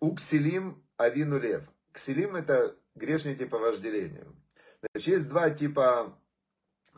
У 0.00 0.16
ксилим 0.16 0.84
авину 0.96 1.38
лев. 1.38 1.62
Ксилим 1.92 2.34
это 2.34 2.74
грешники 2.96 3.44
по 3.44 3.58
вожделению. 3.58 4.34
Значит, 4.80 5.06
есть 5.06 5.28
два 5.28 5.48
типа, 5.48 6.18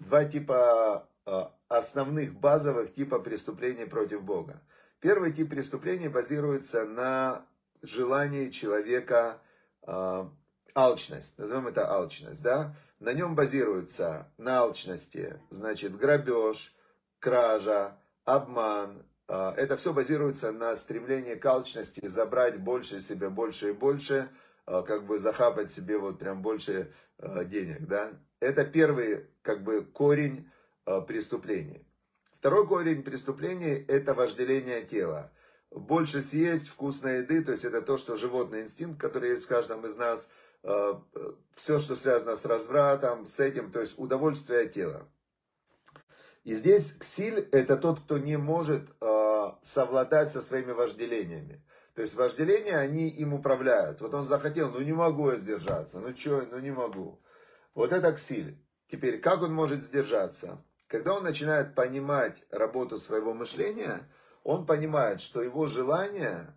два 0.01 0.25
типа 0.25 1.07
э, 1.27 1.43
основных 1.69 2.33
базовых 2.33 2.95
типа 2.95 3.19
преступлений 3.19 3.85
против 3.85 4.23
Бога. 4.23 4.63
Первый 5.01 5.33
тип 5.33 5.51
преступления 5.51 6.09
базируется 6.09 6.85
на 6.85 7.47
желании 7.83 8.51
человека 8.51 9.41
э, 9.83 10.29
алчность, 10.75 11.39
назовем 11.39 11.67
это 11.69 11.91
алчность, 11.91 12.43
да, 12.43 12.75
на 12.99 13.13
нем 13.13 13.35
базируется 13.35 14.33
на 14.39 14.61
алчности, 14.61 15.41
значит, 15.51 15.97
грабеж, 15.97 16.75
кража, 17.19 17.99
обман, 18.25 19.05
э, 19.29 19.53
это 19.57 19.77
все 19.77 19.93
базируется 19.93 20.51
на 20.53 20.75
стремлении 20.75 21.35
к 21.35 21.45
алчности, 21.45 22.07
забрать 22.07 22.59
больше 22.59 23.01
себе, 23.01 23.29
больше 23.29 23.71
и 23.71 23.73
больше, 23.73 24.31
э, 24.67 24.83
как 24.87 25.07
бы 25.07 25.19
захапать 25.19 25.71
себе 25.71 25.99
вот 25.99 26.19
прям 26.19 26.43
больше 26.43 26.93
э, 27.19 27.45
денег, 27.45 27.87
да. 27.87 28.13
Это 28.41 28.65
первый, 28.65 29.27
как 29.43 29.63
бы, 29.63 29.83
корень 29.83 30.51
преступлений. 31.09 31.86
Второй 32.47 32.65
корень 32.69 33.03
преступления– 33.03 33.77
это 33.89 34.15
вожделение 34.15 34.83
тела. 34.83 35.33
больше 35.73 36.21
съесть 36.21 36.69
вкусной 36.69 37.19
еды, 37.19 37.43
то 37.43 37.51
есть 37.51 37.65
это 37.65 37.83
то, 37.83 37.99
что 37.99 38.17
животный 38.17 38.63
инстинкт, 38.63 39.01
который 39.01 39.31
есть 39.31 39.47
в 39.47 39.49
каждом 39.49 39.85
из 39.85 39.97
нас, 39.97 40.31
э, 40.63 40.93
все, 41.57 41.81
что 41.81 41.97
связано 41.97 42.37
с 42.37 42.45
развратом, 42.45 43.27
с 43.27 43.41
этим, 43.41 43.73
то 43.73 43.81
есть 43.81 43.99
удовольствие 43.99 44.69
тела. 44.69 45.09
И 46.45 46.55
здесь 46.55 46.93
ксиль 46.93 47.49
это 47.51 47.77
тот, 47.77 47.99
кто 47.99 48.17
не 48.17 48.39
может 48.39 48.91
э, 49.01 49.51
совладать 49.63 50.31
со 50.31 50.41
своими 50.41 50.71
вожделениями. 50.71 51.65
То 51.97 52.03
есть 52.03 52.15
вожделения, 52.15 52.77
они 52.77 53.09
им 53.09 53.35
управляют. 53.35 54.01
Вот 54.01 54.15
он 54.15 54.25
захотел, 54.25 54.71
ну 54.71 54.79
не 54.83 54.93
могу 54.93 55.31
я 55.31 55.37
сдержаться, 55.37 55.99
ну 55.99 56.15
что, 56.15 56.47
ну 56.49 56.61
не 56.61 56.71
могу. 56.71 57.21
Вот 57.75 57.93
это 57.93 58.13
ксиль. 58.13 58.57
Теперь, 58.87 59.19
как 59.19 59.43
он 59.43 59.53
может 59.53 59.83
сдержаться? 59.83 60.65
Когда 60.88 61.14
он 61.14 61.25
начинает 61.25 61.75
понимать 61.75 62.42
работу 62.51 62.99
своего 62.99 63.35
мышления, 63.35 64.09
он 64.44 64.66
понимает, 64.66 65.20
что 65.20 65.42
его 65.42 65.66
желание 65.66 66.55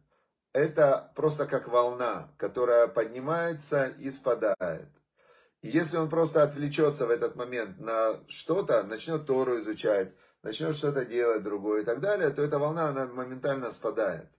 это 0.54 1.12
просто 1.16 1.48
как 1.48 1.68
волна, 1.68 2.32
которая 2.38 2.88
поднимается 2.88 3.86
и 3.86 4.12
спадает. 4.12 4.88
И 5.62 5.70
если 5.70 5.98
он 5.98 6.10
просто 6.10 6.44
отвлечется 6.44 7.06
в 7.06 7.10
этот 7.10 7.36
момент 7.36 7.80
на 7.80 8.20
что-то, 8.28 8.84
начнет 8.84 9.26
Тору 9.26 9.60
изучать, 9.60 10.14
начнет 10.44 10.76
что-то 10.76 11.06
делать 11.06 11.44
другое 11.44 11.82
и 11.82 11.86
так 11.86 12.00
далее, 12.00 12.30
то 12.30 12.42
эта 12.42 12.60
волна, 12.60 12.90
она 12.90 13.08
моментально 13.08 13.72
спадает. 13.72 14.30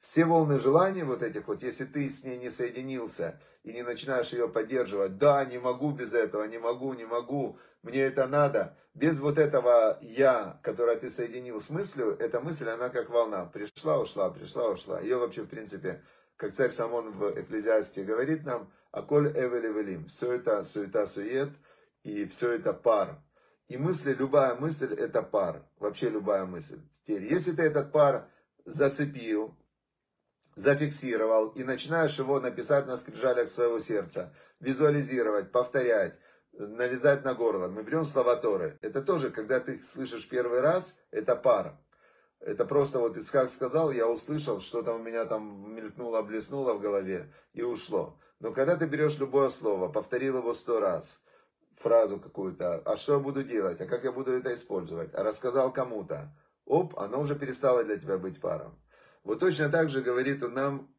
Все 0.00 0.24
волны 0.24 0.58
желаний 0.58 1.02
вот 1.02 1.22
этих 1.22 1.48
вот, 1.48 1.62
если 1.62 1.84
ты 1.84 2.08
с 2.08 2.24
ней 2.24 2.38
не 2.38 2.50
соединился 2.50 3.40
и 3.64 3.72
не 3.72 3.82
начинаешь 3.82 4.32
ее 4.32 4.48
поддерживать, 4.48 5.18
да, 5.18 5.44
не 5.44 5.58
могу 5.58 5.90
без 5.90 6.12
этого, 6.12 6.44
не 6.44 6.58
могу, 6.58 6.92
не 6.92 7.06
могу, 7.06 7.58
мне 7.82 8.00
это 8.00 8.26
надо. 8.26 8.76
Без 8.94 9.18
вот 9.18 9.38
этого 9.38 9.98
я, 10.02 10.60
которое 10.62 10.96
ты 10.96 11.10
соединил 11.10 11.60
с 11.60 11.70
мыслью, 11.70 12.16
эта 12.20 12.40
мысль, 12.40 12.68
она 12.68 12.90
как 12.90 13.10
волна. 13.10 13.46
Пришла, 13.46 13.98
ушла, 13.98 14.30
пришла, 14.30 14.68
ушла. 14.68 15.00
Ее 15.00 15.16
вообще, 15.16 15.42
в 15.42 15.48
принципе, 15.48 16.02
как 16.36 16.54
царь 16.54 16.70
Самон 16.70 17.10
в 17.12 17.40
Экклезиасте 17.40 18.04
говорит 18.04 18.44
нам, 18.44 18.70
«Аколь 18.92 19.28
эвели 19.28 19.72
велим». 19.72 20.06
Все 20.06 20.32
это 20.32 20.62
суета-сует, 20.62 21.50
и 22.04 22.26
все 22.26 22.52
это 22.52 22.72
пар. 22.72 23.18
И 23.68 23.76
мысли, 23.78 24.12
любая 24.12 24.54
мысль, 24.54 24.94
это 24.94 25.22
пар. 25.22 25.62
Вообще 25.78 26.10
любая 26.10 26.44
мысль. 26.44 26.80
Теперь, 27.06 27.32
если 27.32 27.52
ты 27.52 27.62
этот 27.62 27.92
пар 27.92 28.28
зацепил, 28.64 29.56
зафиксировал, 30.56 31.48
и 31.48 31.64
начинаешь 31.64 32.18
его 32.18 32.40
написать 32.40 32.86
на 32.86 32.96
скрижалях 32.96 33.48
своего 33.48 33.78
сердца, 33.78 34.34
визуализировать, 34.60 35.52
повторять, 35.52 36.18
налезать 36.52 37.24
на 37.24 37.34
горло. 37.34 37.68
Мы 37.68 37.82
берем 37.82 38.04
слова 38.04 38.36
Торы. 38.36 38.78
Это 38.80 39.02
тоже, 39.02 39.30
когда 39.30 39.60
ты 39.60 39.74
их 39.74 39.84
слышишь 39.84 40.28
первый 40.28 40.60
раз, 40.60 40.98
это 41.10 41.36
пара. 41.36 41.80
Это 42.40 42.66
просто 42.66 42.98
вот 42.98 43.16
Исхак 43.16 43.48
сказал, 43.48 43.90
я 43.90 44.06
услышал, 44.06 44.60
что-то 44.60 44.92
у 44.92 44.98
меня 44.98 45.24
там 45.24 45.74
мелькнуло, 45.74 46.20
блеснуло 46.22 46.74
в 46.74 46.80
голове 46.80 47.32
и 47.54 47.62
ушло. 47.62 48.18
Но 48.38 48.52
когда 48.52 48.76
ты 48.76 48.86
берешь 48.86 49.18
любое 49.18 49.48
слово, 49.48 49.88
повторил 49.88 50.38
его 50.38 50.52
сто 50.52 50.78
раз, 50.78 51.22
фразу 51.78 52.20
какую-то, 52.20 52.82
а 52.84 52.96
что 52.96 53.14
я 53.14 53.18
буду 53.18 53.42
делать, 53.42 53.80
а 53.80 53.86
как 53.86 54.04
я 54.04 54.12
буду 54.12 54.32
это 54.32 54.52
использовать, 54.52 55.14
а 55.14 55.22
рассказал 55.22 55.72
кому-то, 55.72 56.36
оп, 56.66 56.98
оно 56.98 57.20
уже 57.20 57.34
перестало 57.34 57.82
для 57.82 57.96
тебя 57.96 58.18
быть 58.18 58.40
паром. 58.40 58.78
Вот 59.24 59.40
точно 59.40 59.70
так 59.70 59.88
же 59.88 60.02
говорит 60.02 60.42
он 60.42 60.54
нам 60.54 60.94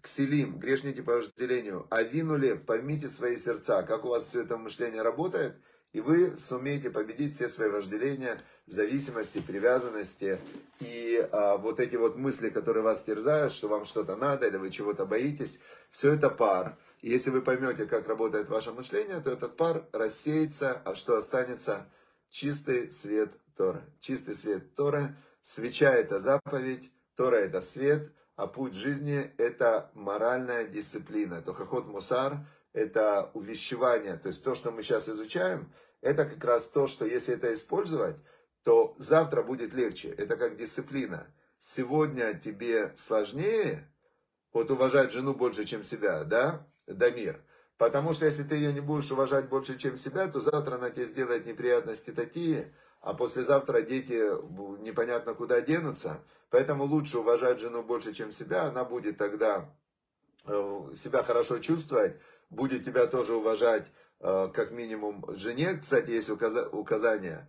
кселим, 0.00 0.58
грешники 0.58 1.00
по 1.00 1.14
вожделению, 1.14 1.86
а 1.90 2.02
винули, 2.02 2.54
поймите 2.54 3.08
свои 3.08 3.36
сердца, 3.36 3.82
как 3.82 4.04
у 4.04 4.08
вас 4.08 4.24
все 4.24 4.42
это 4.42 4.56
мышление 4.56 5.02
работает, 5.02 5.56
и 5.92 6.00
вы 6.00 6.36
сумеете 6.36 6.90
победить 6.90 7.34
все 7.34 7.48
свои 7.48 7.68
вожделения, 7.68 8.40
зависимости, 8.66 9.40
привязанности 9.40 10.38
и 10.80 11.28
а, 11.32 11.56
вот 11.56 11.80
эти 11.80 11.96
вот 11.96 12.16
мысли, 12.16 12.50
которые 12.50 12.82
вас 12.82 13.02
терзают, 13.02 13.52
что 13.52 13.68
вам 13.68 13.84
что-то 13.84 14.14
надо 14.16 14.46
или 14.46 14.56
вы 14.56 14.70
чего-то 14.70 15.06
боитесь, 15.06 15.60
все 15.90 16.12
это 16.12 16.30
пар. 16.30 16.76
И 17.00 17.10
если 17.10 17.30
вы 17.30 17.42
поймете, 17.42 17.86
как 17.86 18.06
работает 18.06 18.48
ваше 18.48 18.72
мышление, 18.72 19.20
то 19.20 19.30
этот 19.30 19.56
пар 19.56 19.86
рассеется, 19.92 20.80
а 20.84 20.94
что 20.94 21.16
останется? 21.16 21.88
Чистый 22.30 22.90
свет 22.90 23.30
Торы. 23.56 23.82
Чистый 24.00 24.34
свет 24.34 24.74
Торы. 24.74 25.14
Свеча– 25.42 25.92
это 25.94 26.18
заповедь, 26.18 26.90
Тора– 27.16 27.36
это 27.38 27.60
свет– 27.60 28.12
а 28.36 28.46
путь 28.46 28.74
жизни– 28.74 29.30
это 29.38 29.90
моральная 29.94 30.64
дисциплина. 30.64 31.40
То 31.40 31.52
хохот 31.52 31.86
мусар– 31.86 32.38
это 32.72 33.30
увещевание. 33.34 34.16
То 34.16 34.28
есть 34.28 34.42
то, 34.42 34.54
что 34.54 34.70
мы 34.72 34.82
сейчас 34.82 35.08
изучаем, 35.08 35.72
это 36.00 36.24
как 36.24 36.42
раз 36.44 36.66
то, 36.66 36.86
что 36.86 37.04
если 37.04 37.34
это 37.34 37.54
использовать, 37.54 38.16
то 38.64 38.94
завтра 38.98 39.42
будет 39.42 39.72
легче. 39.72 40.08
Это 40.08 40.36
как 40.36 40.56
дисциплина. 40.56 41.26
Сегодня 41.58 42.34
тебе 42.34 42.92
сложнее, 42.96 43.88
вот 44.52 44.70
уважать 44.70 45.12
жену 45.12 45.34
больше, 45.34 45.64
чем 45.64 45.84
себя, 45.84 46.24
да, 46.24 46.66
Дамир. 46.86 47.40
Потому 47.76 48.12
что 48.12 48.24
если 48.24 48.42
ты 48.42 48.56
ее 48.56 48.72
не 48.72 48.80
будешь 48.80 49.10
уважать 49.10 49.48
больше, 49.48 49.78
чем 49.78 49.96
себя, 49.96 50.26
то 50.28 50.40
завтра 50.40 50.76
она 50.76 50.90
тебе 50.90 51.06
сделает 51.06 51.46
неприятности 51.46 52.10
такие, 52.10 52.72
а 53.04 53.12
послезавтра 53.12 53.82
дети 53.82 54.14
непонятно 54.82 55.34
куда 55.34 55.60
денутся. 55.60 56.22
Поэтому 56.48 56.84
лучше 56.84 57.18
уважать 57.18 57.60
жену 57.60 57.82
больше, 57.82 58.14
чем 58.14 58.32
себя. 58.32 58.62
Она 58.62 58.84
будет 58.84 59.18
тогда 59.18 59.70
э, 60.46 60.92
себя 60.96 61.22
хорошо 61.22 61.58
чувствовать, 61.58 62.16
будет 62.48 62.82
тебя 62.86 63.06
тоже 63.06 63.34
уважать, 63.34 63.86
э, 64.20 64.48
как 64.54 64.70
минимум, 64.70 65.22
жене. 65.36 65.76
Кстати, 65.76 66.12
есть 66.12 66.30
указание. 66.30 67.46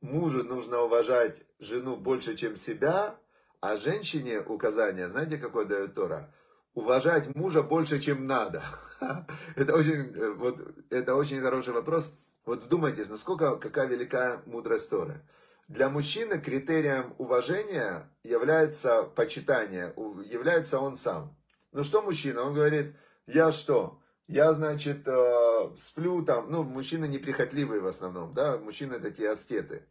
Мужу 0.00 0.42
нужно 0.42 0.80
уважать 0.80 1.42
жену 1.60 1.96
больше, 1.96 2.34
чем 2.34 2.56
себя, 2.56 3.16
а 3.60 3.76
женщине 3.76 4.40
указание, 4.40 5.08
знаете, 5.08 5.38
какое 5.38 5.64
дает 5.64 5.94
Тора? 5.94 6.34
Уважать 6.74 7.36
мужа 7.36 7.62
больше, 7.62 8.00
чем 8.00 8.26
надо. 8.26 8.64
Это 9.54 9.76
очень, 9.76 10.12
э, 10.16 10.32
вот, 10.32 10.58
это 10.90 11.14
очень 11.14 11.40
хороший 11.40 11.72
вопрос. 11.72 12.12
Вот 12.44 12.64
вдумайтесь, 12.64 13.08
насколько, 13.08 13.56
какая 13.56 13.86
велика 13.86 14.42
мудрость 14.46 14.90
Торы. 14.90 15.20
Для 15.68 15.88
мужчины 15.88 16.40
критерием 16.40 17.14
уважения 17.18 18.10
является 18.24 19.04
почитание, 19.04 19.94
является 20.28 20.80
он 20.80 20.96
сам. 20.96 21.36
Ну 21.72 21.84
что 21.84 22.02
мужчина? 22.02 22.42
Он 22.42 22.54
говорит, 22.54 22.94
я 23.26 23.52
что? 23.52 24.00
Я, 24.26 24.52
значит, 24.52 25.06
э, 25.06 25.70
сплю 25.76 26.24
там, 26.24 26.50
ну, 26.50 26.62
мужчины 26.62 27.06
неприхотливые 27.06 27.80
в 27.80 27.86
основном, 27.86 28.34
да, 28.34 28.58
мужчины 28.58 28.98
такие 28.98 29.30
аскеты. 29.30 29.86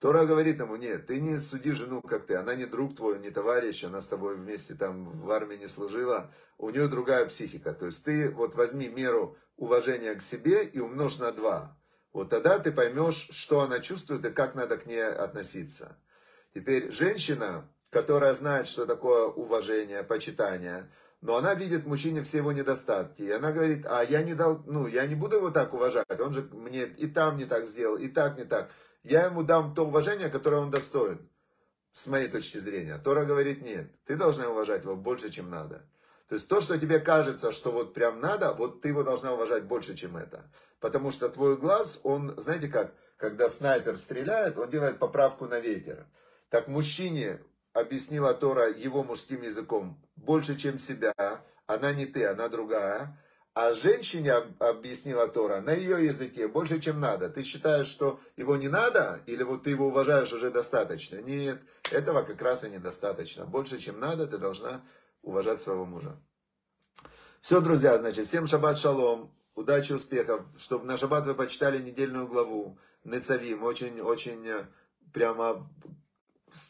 Тора 0.00 0.26
говорит 0.26 0.60
ему, 0.60 0.76
нет, 0.76 1.06
ты 1.06 1.18
не 1.20 1.38
суди 1.38 1.72
жену, 1.72 2.02
как 2.02 2.26
ты, 2.26 2.34
она 2.34 2.54
не 2.54 2.66
друг 2.66 2.94
твой, 2.94 3.18
не 3.18 3.30
товарищ, 3.30 3.84
она 3.84 4.02
с 4.02 4.08
тобой 4.08 4.36
вместе 4.36 4.74
там 4.74 5.08
в 5.20 5.30
армии 5.30 5.56
не 5.56 5.68
служила, 5.68 6.30
у 6.58 6.70
нее 6.70 6.88
другая 6.88 7.26
психика. 7.26 7.72
То 7.72 7.86
есть 7.86 8.04
ты 8.04 8.30
вот 8.30 8.54
возьми 8.54 8.88
меру 8.88 9.36
уважения 9.56 10.14
к 10.14 10.22
себе 10.22 10.64
и 10.64 10.78
умножь 10.78 11.18
на 11.18 11.32
два. 11.32 11.75
Вот 12.16 12.30
тогда 12.30 12.58
ты 12.58 12.72
поймешь, 12.72 13.28
что 13.30 13.60
она 13.60 13.78
чувствует 13.78 14.24
и 14.24 14.30
как 14.30 14.54
надо 14.54 14.78
к 14.78 14.86
ней 14.86 15.04
относиться. 15.04 15.98
Теперь 16.54 16.90
женщина, 16.90 17.70
которая 17.90 18.32
знает, 18.32 18.68
что 18.68 18.86
такое 18.86 19.26
уважение, 19.26 20.02
почитание, 20.02 20.90
но 21.20 21.36
она 21.36 21.52
видит 21.52 21.84
в 21.84 21.88
мужчине 21.88 22.22
все 22.22 22.38
его 22.38 22.52
недостатки. 22.52 23.20
И 23.20 23.30
она 23.30 23.52
говорит, 23.52 23.84
а 23.86 24.02
я 24.02 24.22
не, 24.22 24.32
дал, 24.32 24.62
ну, 24.64 24.86
я 24.86 25.06
не 25.06 25.14
буду 25.14 25.36
его 25.36 25.50
так 25.50 25.74
уважать, 25.74 26.18
он 26.18 26.32
же 26.32 26.48
мне 26.52 26.86
и 26.86 27.06
там 27.06 27.36
не 27.36 27.44
так 27.44 27.66
сделал, 27.66 27.98
и 27.98 28.08
так 28.08 28.38
не 28.38 28.44
так. 28.44 28.70
Я 29.02 29.26
ему 29.26 29.42
дам 29.42 29.74
то 29.74 29.86
уважение, 29.86 30.30
которое 30.30 30.62
он 30.62 30.70
достоин, 30.70 31.28
с 31.92 32.06
моей 32.06 32.28
точки 32.28 32.56
зрения. 32.56 32.96
Тора 32.96 33.26
говорит, 33.26 33.60
нет, 33.60 33.90
ты 34.06 34.16
должна 34.16 34.48
уважать 34.48 34.84
его 34.84 34.96
больше, 34.96 35.28
чем 35.28 35.50
надо. 35.50 35.86
То 36.28 36.34
есть 36.34 36.48
то, 36.48 36.60
что 36.60 36.78
тебе 36.78 36.98
кажется, 36.98 37.52
что 37.52 37.70
вот 37.70 37.94
прям 37.94 38.20
надо, 38.20 38.52
вот 38.52 38.80
ты 38.80 38.88
его 38.88 39.04
должна 39.04 39.32
уважать 39.32 39.64
больше, 39.64 39.94
чем 39.94 40.16
это. 40.16 40.50
Потому 40.80 41.10
что 41.12 41.28
твой 41.28 41.56
глаз, 41.56 42.00
он, 42.02 42.34
знаете 42.36 42.68
как, 42.68 42.92
когда 43.16 43.48
снайпер 43.48 43.96
стреляет, 43.96 44.58
он 44.58 44.68
делает 44.68 44.98
поправку 44.98 45.46
на 45.46 45.60
ветер. 45.60 46.06
Так 46.48 46.66
мужчине 46.68 47.40
объяснила 47.72 48.34
Тора 48.34 48.68
его 48.70 49.04
мужским 49.04 49.42
языком 49.42 50.02
больше, 50.16 50.56
чем 50.56 50.78
себя. 50.78 51.14
Она 51.66 51.92
не 51.92 52.06
ты, 52.06 52.26
она 52.26 52.48
другая. 52.48 53.20
А 53.54 53.72
женщине 53.72 54.34
объяснила 54.58 55.28
Тора 55.28 55.60
на 55.60 55.72
ее 55.72 56.04
языке 56.04 56.46
больше, 56.46 56.78
чем 56.78 57.00
надо. 57.00 57.30
Ты 57.30 57.42
считаешь, 57.42 57.86
что 57.86 58.20
его 58.36 58.56
не 58.56 58.68
надо, 58.68 59.22
или 59.26 59.42
вот 59.44 59.62
ты 59.62 59.70
его 59.70 59.86
уважаешь 59.86 60.32
уже 60.32 60.50
достаточно? 60.50 61.22
Нет, 61.22 61.58
этого 61.90 62.22
как 62.22 62.42
раз 62.42 62.64
и 62.64 62.68
недостаточно. 62.68 63.46
Больше, 63.46 63.78
чем 63.78 63.98
надо, 63.98 64.26
ты 64.26 64.36
должна 64.36 64.82
уважать 65.26 65.60
своего 65.60 65.84
мужа. 65.84 66.16
Все, 67.40 67.60
друзья, 67.60 67.98
значит, 67.98 68.26
всем 68.26 68.46
шаббат 68.46 68.78
шалом, 68.78 69.34
удачи, 69.54 69.92
успехов, 69.92 70.46
чтобы 70.56 70.86
на 70.86 70.96
шаббат 70.96 71.26
вы 71.26 71.34
почитали 71.34 71.82
недельную 71.82 72.26
главу 72.26 72.78
Нецавим, 73.04 73.62
очень-очень 73.62 74.46
э, 74.46 74.66
прямо 75.12 75.68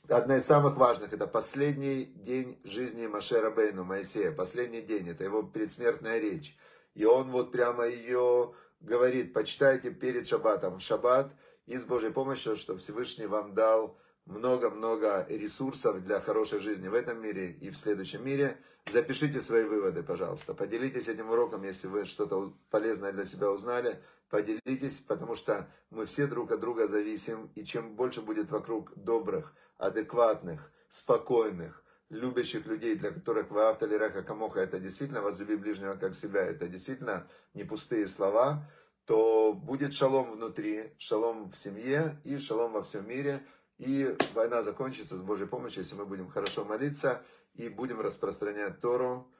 одна 0.09 0.39
из 0.39 0.45
самых 0.45 0.77
важных, 0.77 1.13
это 1.13 1.27
последний 1.27 2.05
день 2.05 2.59
жизни 2.65 3.07
Машера 3.07 3.51
Бейну, 3.51 3.85
Моисея, 3.85 4.33
последний 4.33 4.83
день, 4.83 5.09
это 5.09 5.25
его 5.25 5.43
предсмертная 5.43 6.19
речь. 6.19 6.59
И 6.95 7.05
он 7.05 7.31
вот 7.31 7.53
прямо 7.53 7.87
ее 7.87 8.55
говорит, 8.81 9.33
почитайте 9.33 9.91
перед 9.91 10.27
шаббатом, 10.27 10.81
шаббат, 10.81 11.33
и 11.67 11.77
с 11.77 11.85
Божьей 11.85 12.11
помощью, 12.11 12.57
чтобы 12.57 12.81
Всевышний 12.81 13.27
вам 13.27 13.55
дал 13.55 13.99
много-много 14.27 15.25
ресурсов 15.29 16.05
для 16.05 16.21
хорошей 16.21 16.61
жизни 16.61 16.89
в 16.89 16.95
этом 16.95 17.21
мире 17.21 17.53
и 17.53 17.71
в 17.71 17.77
следующем 17.77 18.25
мире. 18.25 18.59
Запишите 18.87 19.41
свои 19.41 19.65
выводы, 19.65 20.03
пожалуйста. 20.03 20.55
Поделитесь 20.55 21.09
этим 21.09 21.31
уроком, 21.31 21.63
если 21.63 21.89
вы 21.89 22.05
что-то 22.05 22.53
полезное 22.71 23.13
для 23.13 23.25
себя 23.25 23.51
узнали. 23.51 24.03
Поделитесь, 24.29 25.01
потому 25.01 25.35
что 25.35 25.69
мы 25.91 26.07
все 26.07 26.27
друг 26.27 26.51
от 26.53 26.61
друга 26.61 26.87
зависим. 26.89 27.51
И 27.55 27.65
чем 27.65 27.95
больше 27.95 28.21
будет 28.21 28.51
вокруг 28.51 28.93
добрых, 28.97 29.55
адекватных, 29.79 30.71
спокойных, 30.89 31.83
любящих 32.09 32.67
людей, 32.67 32.97
для 32.97 33.11
которых 33.11 33.51
вы 33.51 33.63
автор 33.63 33.89
Лирака 33.89 34.23
Камоха, 34.23 34.61
это 34.61 34.79
действительно 34.79 35.23
возлюби 35.23 35.57
ближнего 35.57 35.95
как 35.95 36.15
себя, 36.15 36.43
это 36.43 36.69
действительно 36.69 37.29
не 37.55 37.65
пустые 37.65 38.07
слова, 38.07 38.71
то 39.05 39.53
будет 39.53 39.95
шалом 39.95 40.33
внутри, 40.33 40.93
шалом 40.99 41.51
в 41.51 41.57
семье 41.57 42.21
и 42.25 42.39
шалом 42.39 42.73
во 42.73 42.83
всем 42.83 43.09
мире. 43.09 43.43
И 43.79 44.17
война 44.35 44.63
закончится 44.63 45.17
с 45.17 45.23
Божьей 45.23 45.47
помощью, 45.47 45.83
если 45.83 45.97
мы 45.97 46.07
будем 46.07 46.29
хорошо 46.29 46.65
молиться 46.65 47.23
и 47.55 47.69
будем 47.69 48.01
распространять 48.01 48.81
Тору. 48.81 49.31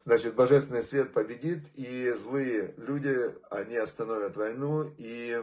Значит, 0.00 0.34
божественный 0.34 0.82
свет 0.82 1.12
победит, 1.12 1.66
и 1.74 2.10
злые 2.12 2.74
люди, 2.76 3.34
они 3.50 3.76
остановят 3.76 4.36
войну, 4.36 4.92
и, 4.98 5.42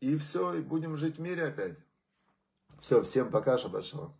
и 0.00 0.16
все, 0.16 0.54
и 0.54 0.60
будем 0.62 0.96
жить 0.96 1.18
в 1.18 1.20
мире 1.20 1.44
опять. 1.44 1.76
Все, 2.80 3.02
всем 3.02 3.30
пока, 3.30 3.58
шабашалом. 3.58 4.14